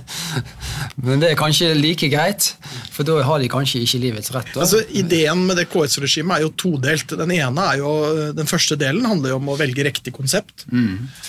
Men 1.06 1.22
det 1.22 1.32
er 1.32 1.38
kanskje 1.38 1.72
like 1.74 2.06
greit, 2.12 2.52
for 2.94 3.06
da 3.06 3.18
har 3.26 3.42
de 3.42 3.50
kanskje 3.50 3.82
ikke 3.82 4.02
livets 4.04 4.30
rett. 4.34 4.52
Da. 4.54 4.62
Altså, 4.62 4.84
ideen 4.94 5.42
med 5.48 5.58
det 5.58 5.66
KS-regimet 5.74 6.38
er 6.38 6.46
jo 6.46 6.52
todelt. 6.54 7.16
Den 7.18 7.34
ene 7.34 7.66
er 7.66 7.82
jo, 7.82 7.90
den 8.36 8.50
første 8.50 8.78
delen 8.78 9.10
handler 9.10 9.34
jo 9.34 9.40
om 9.42 9.50
å 9.50 9.58
velge 9.58 9.86
riktig 9.90 10.14
konsept. 10.14 10.68
Eh, 10.70 11.19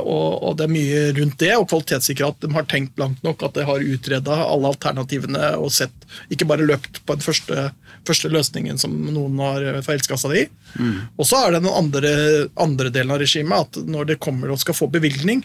og, 0.00 0.42
og 0.44 0.56
det 0.58 0.66
er 0.66 0.72
mye 0.72 1.02
rundt 1.16 1.38
det, 1.42 1.52
og 1.56 1.68
kvalitetssikre 1.70 2.30
at 2.32 2.40
de 2.42 2.50
har 2.54 2.66
tenkt 2.70 2.98
langt 3.00 3.22
nok, 3.26 3.44
at 3.46 3.56
de 3.58 3.66
har 3.68 3.86
utreda 3.94 4.40
alle 4.46 4.72
alternativene 4.72 5.52
og 5.60 5.72
sett, 5.74 6.08
ikke 6.32 6.48
bare 6.50 6.66
løpt 6.68 7.02
på 7.06 7.16
den 7.18 7.24
første, 7.24 7.68
første 8.08 8.32
løsningen 8.32 8.80
som 8.80 8.94
noen 9.10 9.38
har 9.42 9.68
forelska 9.86 10.18
seg 10.20 10.36
i. 10.42 10.44
Og 11.16 11.26
så 11.28 11.44
er 11.44 11.54
det 11.54 11.62
den 11.64 11.72
andre, 11.72 12.12
andre 12.60 12.92
delen 12.94 13.14
av 13.14 13.22
regimet, 13.22 13.66
at 13.66 13.88
når 13.88 14.12
det 14.12 14.20
kommer 14.22 14.52
og 14.52 14.60
skal 14.62 14.76
få 14.76 14.90
bevilgning, 14.92 15.44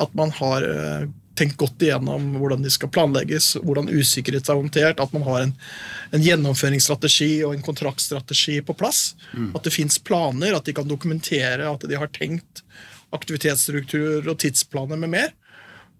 at 0.00 0.14
man 0.16 0.32
har 0.38 0.66
eh, 0.66 1.08
tenkt 1.40 1.56
godt 1.60 1.82
igjennom 1.82 2.34
hvordan 2.40 2.64
de 2.64 2.70
skal 2.72 2.90
planlegges, 2.92 3.54
hvordan 3.64 3.88
usikkerhet 3.88 4.48
er 4.48 4.58
håndtert, 4.58 5.00
at 5.00 5.12
man 5.16 5.24
har 5.28 5.46
en, 5.46 5.54
en 6.16 6.24
gjennomføringsstrategi 6.24 7.30
og 7.46 7.54
en 7.56 7.64
kontraktstrategi 7.64 8.60
på 8.66 8.76
plass. 8.76 9.14
At 9.56 9.64
det 9.64 9.74
fins 9.74 9.98
planer, 9.98 10.56
at 10.56 10.68
de 10.68 10.76
kan 10.76 10.88
dokumentere 10.88 11.70
at 11.70 11.86
de 11.88 11.96
har 11.96 12.12
tenkt 12.12 12.64
aktivitetsstrukturer 13.16 14.28
og 14.30 14.38
tidsplaner 14.42 15.00
med 15.00 15.12
mer. 15.14 15.32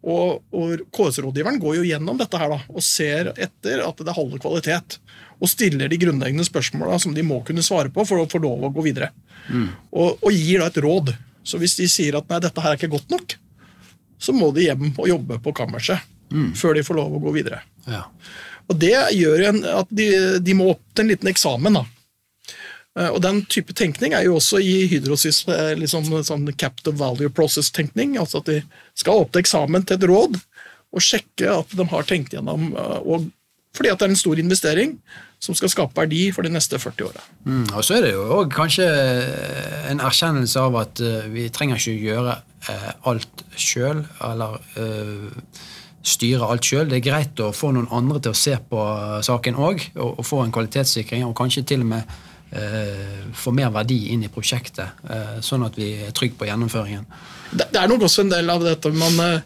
Og, 0.00 0.40
og 0.56 0.80
KS-rådgiveren 0.96 1.58
går 1.60 1.80
jo 1.80 1.88
gjennom 1.90 2.16
dette 2.20 2.38
her 2.40 2.52
da, 2.54 2.60
og 2.72 2.84
ser 2.84 3.32
etter 3.34 3.82
at 3.84 3.98
det 4.06 4.14
holder 4.16 4.40
kvalitet. 4.40 4.96
Og 5.40 5.50
stiller 5.52 5.90
de 5.92 5.98
grunnleggende 6.00 6.46
spørsmåla 6.46 6.98
som 7.02 7.12
de 7.16 7.24
må 7.26 7.42
kunne 7.44 7.64
svare 7.64 7.92
på 7.92 8.04
for 8.08 8.22
å 8.22 8.28
få 8.30 8.40
lov 8.40 8.64
å 8.64 8.72
gå 8.72 8.84
videre. 8.86 9.10
Og, 9.90 10.16
og 10.22 10.32
gir 10.32 10.62
da 10.62 10.70
et 10.70 10.80
råd. 10.84 11.12
Så 11.44 11.60
hvis 11.60 11.76
de 11.78 11.88
sier 11.90 12.16
at 12.16 12.28
nei, 12.32 12.40
dette 12.44 12.64
her 12.64 12.74
er 12.74 12.80
ikke 12.80 12.92
godt 12.94 13.12
nok, 13.12 13.36
så 14.20 14.34
må 14.36 14.50
de 14.56 14.66
hjem 14.68 14.90
og 14.92 15.08
jobbe 15.08 15.40
på 15.40 15.54
kammerset 15.56 16.08
før 16.54 16.76
de 16.76 16.84
får 16.86 16.94
lov 16.94 17.16
å 17.16 17.22
gå 17.24 17.32
videre. 17.34 17.62
Ja. 17.90 18.04
Og 18.70 18.76
det 18.78 18.94
gjør 19.16 19.48
en, 19.48 19.64
at 19.80 19.88
de, 19.90 20.06
de 20.38 20.54
må 20.54 20.68
opp 20.76 20.82
til 20.94 21.04
en 21.04 21.10
liten 21.10 21.30
eksamen. 21.32 21.80
da. 21.80 21.82
Eh, 23.00 23.08
Og 23.08 23.20
Den 23.24 23.42
type 23.50 23.74
tenkning 23.76 24.14
er 24.14 24.26
jo 24.28 24.36
også 24.38 24.60
i 24.62 24.86
Hydrosys 24.90 25.42
eh, 25.48 25.72
liksom 25.78 26.08
sånn 26.26 26.48
captive 26.60 26.98
value 27.00 27.32
process-tenkning. 27.32 28.18
altså 28.20 28.42
At 28.42 28.52
de 28.52 28.60
skal 28.94 29.24
opp 29.24 29.32
til 29.32 29.44
eksamen 29.44 29.86
til 29.86 29.98
et 29.98 30.08
råd 30.10 30.40
og 30.90 31.04
sjekke 31.06 31.46
at 31.60 31.70
de 31.78 31.86
har 31.86 32.08
tenkt 32.08 32.34
gjennom 32.34 32.72
eh, 32.74 33.00
og 33.04 33.30
Fordi 33.70 33.92
at 33.92 34.00
det 34.00 34.08
er 34.08 34.10
en 34.10 34.18
stor 34.18 34.38
investering 34.42 34.96
som 35.38 35.54
skal 35.54 35.70
skape 35.70 35.94
verdi 35.94 36.32
for 36.34 36.42
de 36.42 36.50
neste 36.50 36.74
40 36.76 37.04
åra. 37.06 37.20
Mm, 37.46 37.68
og 37.70 37.84
så 37.86 37.94
er 37.96 38.02
det 38.02 38.08
jo 38.16 38.24
også 38.26 38.50
kanskje 38.50 38.86
en 39.92 40.02
erkjennelse 40.02 40.58
av 40.58 40.74
at 40.80 41.02
vi 41.30 41.44
trenger 41.54 41.78
ikke 41.78 41.94
gjøre 42.02 42.34
alt 43.06 43.44
sjøl, 43.54 44.02
eller 44.26 44.58
eh, 44.74 45.62
styre 46.02 46.50
alt 46.50 46.66
sjøl. 46.66 46.90
Det 46.90 46.98
er 46.98 47.06
greit 47.06 47.44
å 47.44 47.52
få 47.54 47.70
noen 47.76 47.86
andre 47.94 48.18
til 48.26 48.34
å 48.34 48.40
se 48.40 48.56
på 48.58 48.82
saken 49.22 49.62
òg, 49.62 49.86
og, 49.94 50.18
og 50.18 50.26
få 50.26 50.42
en 50.42 50.52
kvalitetssikring, 50.58 51.22
og 51.28 51.38
kanskje 51.38 51.62
til 51.70 51.86
og 51.86 51.92
med 51.94 52.18
eh, 52.52 53.30
få 53.36 53.52
mer 53.54 53.70
verdi 53.74 54.00
inn 54.14 54.24
i 54.26 54.32
prosjektet, 54.32 55.00
eh, 55.10 55.38
sånn 55.44 55.64
at 55.66 55.78
vi 55.78 55.92
er 56.06 56.14
trygge 56.16 56.38
på 56.40 56.48
gjennomføringen. 56.48 57.06
Det, 57.50 57.70
det 57.72 57.80
er 57.80 57.90
nok 57.90 58.06
også 58.06 58.24
en 58.24 58.34
del 58.34 58.50
av 58.52 58.62
dette 58.62 58.92
man 58.94 59.16
eh, 59.26 59.42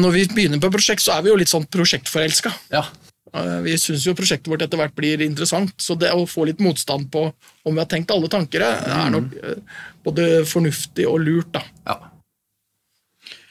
Når 0.00 0.14
vi 0.16 0.24
begynner 0.32 0.60
på 0.62 0.72
prosjekt, 0.72 1.04
så 1.04 1.14
er 1.16 1.24
vi 1.24 1.30
jo 1.30 1.38
litt 1.38 1.52
sånn 1.52 1.68
prosjektforelska. 1.70 2.52
Ja. 2.72 2.86
Vi 3.62 3.76
syns 3.78 4.02
jo 4.08 4.16
prosjektet 4.18 4.50
vårt 4.50 4.64
etter 4.64 4.80
hvert 4.80 4.94
blir 4.96 5.20
interessant, 5.22 5.74
så 5.78 5.94
det 5.94 6.10
å 6.10 6.24
få 6.26 6.48
litt 6.48 6.62
motstand 6.64 7.10
på 7.12 7.28
om 7.28 7.76
vi 7.76 7.78
har 7.78 7.86
tenkt 7.90 8.10
alle 8.10 8.30
tanker, 8.32 8.64
er 8.64 9.12
nok 9.12 9.36
eh, 9.38 9.60
både 10.06 10.30
fornuftig 10.48 11.06
og 11.06 11.20
lurt. 11.26 11.52
da. 11.54 11.62
Ja. 11.86 11.98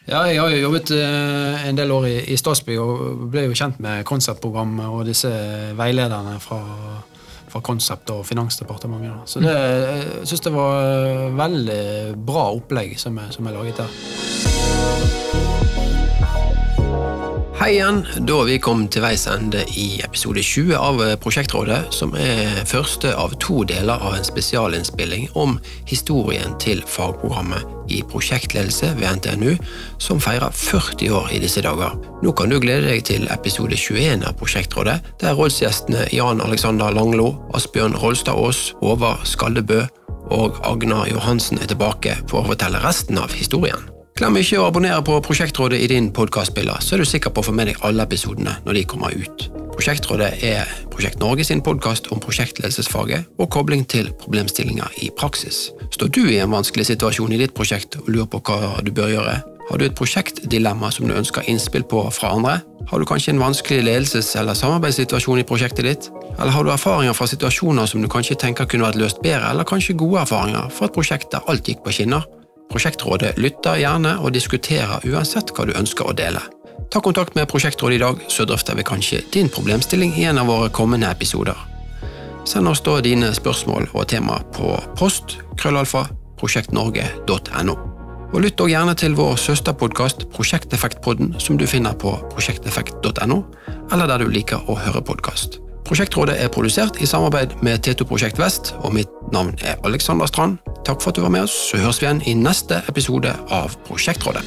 Ja, 0.09 0.23
jeg 0.25 0.39
har 0.41 0.49
jo 0.49 0.63
jobbet 0.63 0.89
en 0.89 1.77
del 1.77 1.91
år 1.93 2.07
i, 2.09 2.15
i 2.33 2.37
Statsbygg 2.39 2.79
og 2.81 3.27
ble 3.29 3.43
jo 3.45 3.53
kjent 3.53 3.77
med 3.83 4.01
konseptprogrammet 4.09 4.89
og 4.89 5.03
disse 5.05 5.29
veilederne 5.77 6.39
fra, 6.41 6.57
fra 7.49 7.61
Concept 7.65 8.13
og 8.15 8.25
Finansdepartementet. 8.29 9.29
Så 9.29 9.43
det, 9.43 9.55
jeg 9.55 10.27
syns 10.31 10.45
det 10.45 10.53
var 10.55 11.31
veldig 11.39 11.81
bra 12.29 12.49
opplegg 12.55 12.97
som 13.01 13.17
er, 13.21 13.33
som 13.35 13.49
er 13.49 13.57
laget 13.57 13.81
der. 13.83 15.18
Hei 17.59 17.73
igjen. 17.73 18.05
Da 18.23 18.37
vi 18.47 18.53
kommet 18.63 18.93
til 18.95 19.03
veis 19.03 19.25
ende 19.27 19.65
i 19.75 19.97
episode 19.99 20.39
20 20.39 20.77
av 20.79 21.01
Prosjektrådet, 21.19 21.89
som 21.91 22.13
er 22.15 22.61
første 22.63 23.11
av 23.11 23.33
to 23.43 23.65
deler 23.67 23.99
av 23.99 24.15
en 24.15 24.23
spesialinnspilling 24.23 25.25
om 25.35 25.57
historien 25.89 26.55
til 26.63 26.79
fagprogrammet 26.87 27.91
i 27.91 27.99
prosjektledelse 28.07 28.93
ved 29.01 29.19
NTNU, 29.19 29.57
som 29.99 30.23
feirer 30.23 30.55
40 30.55 31.11
år 31.19 31.27
i 31.35 31.43
disse 31.43 31.65
dager. 31.67 31.99
Nå 32.23 32.31
kan 32.31 32.47
du 32.47 32.61
glede 32.63 32.87
deg 32.93 33.03
til 33.11 33.27
episode 33.27 33.75
21 33.75 34.23
av 34.23 34.39
Prosjektrådet, 34.39 34.95
der 35.19 35.35
rådsgjestene 35.35 36.07
Jan 36.15 36.39
Alexander 36.47 36.95
Langlo, 36.95 37.33
Asbjørn 37.59 37.99
Rolstad 37.99 38.39
Aas, 38.39 38.69
Håvard 38.79 39.27
Skaldebø 39.27 39.83
og 40.31 40.63
Agnar 40.63 41.11
Johansen 41.11 41.59
er 41.59 41.67
tilbake 41.67 42.21
for 42.23 42.39
å 42.39 42.53
fortelle 42.53 42.79
resten 42.87 43.19
av 43.19 43.35
historien. 43.35 43.98
Glem 44.19 44.35
ikke 44.35 44.57
å 44.59 44.65
abonnere 44.67 44.99
på 45.07 45.13
Prosjektrådet 45.23 45.77
i 45.79 45.85
din 45.87 46.09
podkastspiller, 46.11 46.81
så 46.83 46.97
er 46.97 46.99
du 46.99 47.07
sikker 47.07 47.31
på 47.31 47.39
å 47.39 47.45
få 47.47 47.53
med 47.55 47.69
deg 47.69 47.77
alle 47.87 48.03
episodene 48.03 48.57
når 48.65 48.75
de 48.75 48.81
kommer 48.91 49.13
ut. 49.15 49.45
Prosjektrådet 49.71 50.41
er 50.43 50.67
Prosjekt 50.91 51.21
Norge 51.21 51.45
sin 51.47 51.61
podkast 51.63 52.09
om 52.11 52.19
prosjektledelsesfaget 52.19 53.29
og 53.39 53.47
kobling 53.55 53.85
til 53.87 54.09
problemstillinger 54.19 54.97
i 55.05 55.07
praksis. 55.15 55.69
Står 55.95 56.11
du 56.11 56.25
i 56.25 56.41
en 56.43 56.51
vanskelig 56.51 56.89
situasjon 56.89 57.31
i 57.31 57.39
ditt 57.39 57.53
prosjekt 57.55 57.95
og 58.01 58.09
lurer 58.11 58.27
på 58.33 58.41
hva 58.43 58.81
du 58.83 58.91
bør 58.91 59.13
gjøre? 59.13 59.37
Har 59.69 59.79
du 59.79 59.85
et 59.87 59.95
prosjektdilemma 59.95 60.89
som 60.91 61.07
du 61.07 61.15
ønsker 61.15 61.47
innspill 61.47 61.87
på 61.87 62.01
fra 62.11 62.33
andre? 62.35 62.57
Har 62.91 62.99
du 62.99 63.07
kanskje 63.07 63.37
en 63.37 63.39
vanskelig 63.39 63.85
ledelses- 63.87 64.33
eller 64.41 64.57
samarbeidssituasjon 64.59 65.39
i 65.39 65.47
prosjektet 65.47 65.87
ditt? 65.87 66.09
Eller 66.35 66.51
har 66.51 66.67
du 66.67 66.73
erfaringer 66.75 67.15
fra 67.15 67.29
situasjoner 67.31 67.87
som 67.87 68.03
du 68.03 68.11
kanskje 68.11 68.35
tenker 68.43 68.67
kunne 68.67 68.89
vært 68.89 68.99
løst 68.99 69.23
bedre, 69.23 69.53
eller 69.53 69.69
kanskje 69.69 69.95
gode 69.95 70.25
erfaringer 70.25 70.67
fra 70.75 70.91
et 70.91 70.97
prosjekt 70.99 71.31
der 71.31 71.47
alt 71.47 71.71
gikk 71.71 71.85
på 71.87 71.95
skinner? 71.95 72.27
Prosjektrådet 72.69 73.37
lytter 73.41 73.79
gjerne 73.81 74.15
og 74.21 74.33
diskuterer 74.35 75.05
uansett 75.09 75.51
hva 75.55 75.65
du 75.65 75.73
ønsker 75.73 76.09
å 76.09 76.13
dele. 76.13 76.41
Ta 76.93 77.01
kontakt 77.01 77.35
med 77.35 77.49
Prosjektrådet 77.49 77.97
i 77.97 78.01
dag, 78.01 78.21
så 78.29 78.45
drøfter 78.49 78.77
vi 78.77 78.85
kanskje 78.85 79.23
din 79.33 79.49
problemstilling 79.49 80.13
i 80.17 80.25
en 80.29 80.41
av 80.41 80.49
våre 80.49 80.69
kommende 80.73 81.09
episoder. 81.09 81.57
Send 82.49 82.69
oss 82.69 82.81
da 82.85 82.97
dine 83.05 83.33
spørsmål 83.35 83.91
og 83.93 84.07
tema 84.09 84.39
på 84.55 84.73
post 84.97 85.37
krøllalfa 85.59 86.07
prosjektnorge.no. 86.39 87.75
Og 88.29 88.43
lytt 88.43 88.61
også 88.61 88.71
gjerne 88.71 88.93
til 88.97 89.15
vår 89.17 89.37
søsterpodkast 89.41 90.27
Prosjekteffektpodden, 90.33 91.33
som 91.41 91.57
du 91.57 91.65
finner 91.67 91.97
på 91.97 92.13
prosjekteffekt.no, 92.33 93.39
eller 93.91 94.09
der 94.09 94.21
du 94.21 94.29
liker 94.29 94.69
å 94.69 94.77
høre 94.77 95.01
podkast. 95.01 95.57
Prosjektrådet 95.89 96.35
er 96.37 96.51
produsert 96.53 96.99
i 97.01 97.05
samarbeid 97.09 97.55
med 97.65 97.81
T2 97.87 98.05
Prosjekt 98.05 98.37
Vest, 98.37 98.75
og 98.85 98.93
mitt 98.93 99.09
navn 99.33 99.55
er 99.65 99.79
Alexander 99.83 100.27
Strand. 100.29 100.59
Takk 100.85 101.01
for 101.01 101.09
at 101.09 101.17
du 101.17 101.23
var 101.23 101.31
med 101.33 101.47
oss, 101.47 101.55
så 101.71 101.79
høres 101.81 101.97
vi 101.97 102.05
igjen 102.05 102.21
i 102.29 102.33
neste 102.37 102.83
episode 102.91 103.31
av 103.49 103.73
Prosjektrådet. 103.87 104.43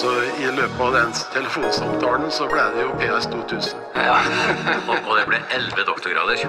Så 0.00 0.14
i 0.40 0.48
løpet 0.56 0.80
av 0.86 0.96
den 0.96 1.12
telefonsamtalen 1.36 2.32
så 2.32 2.48
ble 2.48 2.64
det 2.78 2.88
jo 2.88 2.96
PS 3.04 3.28
2000. 3.36 3.76
Ja, 4.08 4.16
Og 5.10 5.12
det 5.20 5.28
ble 5.28 5.44
elleve 5.52 5.84
doktorgrader. 5.84 6.40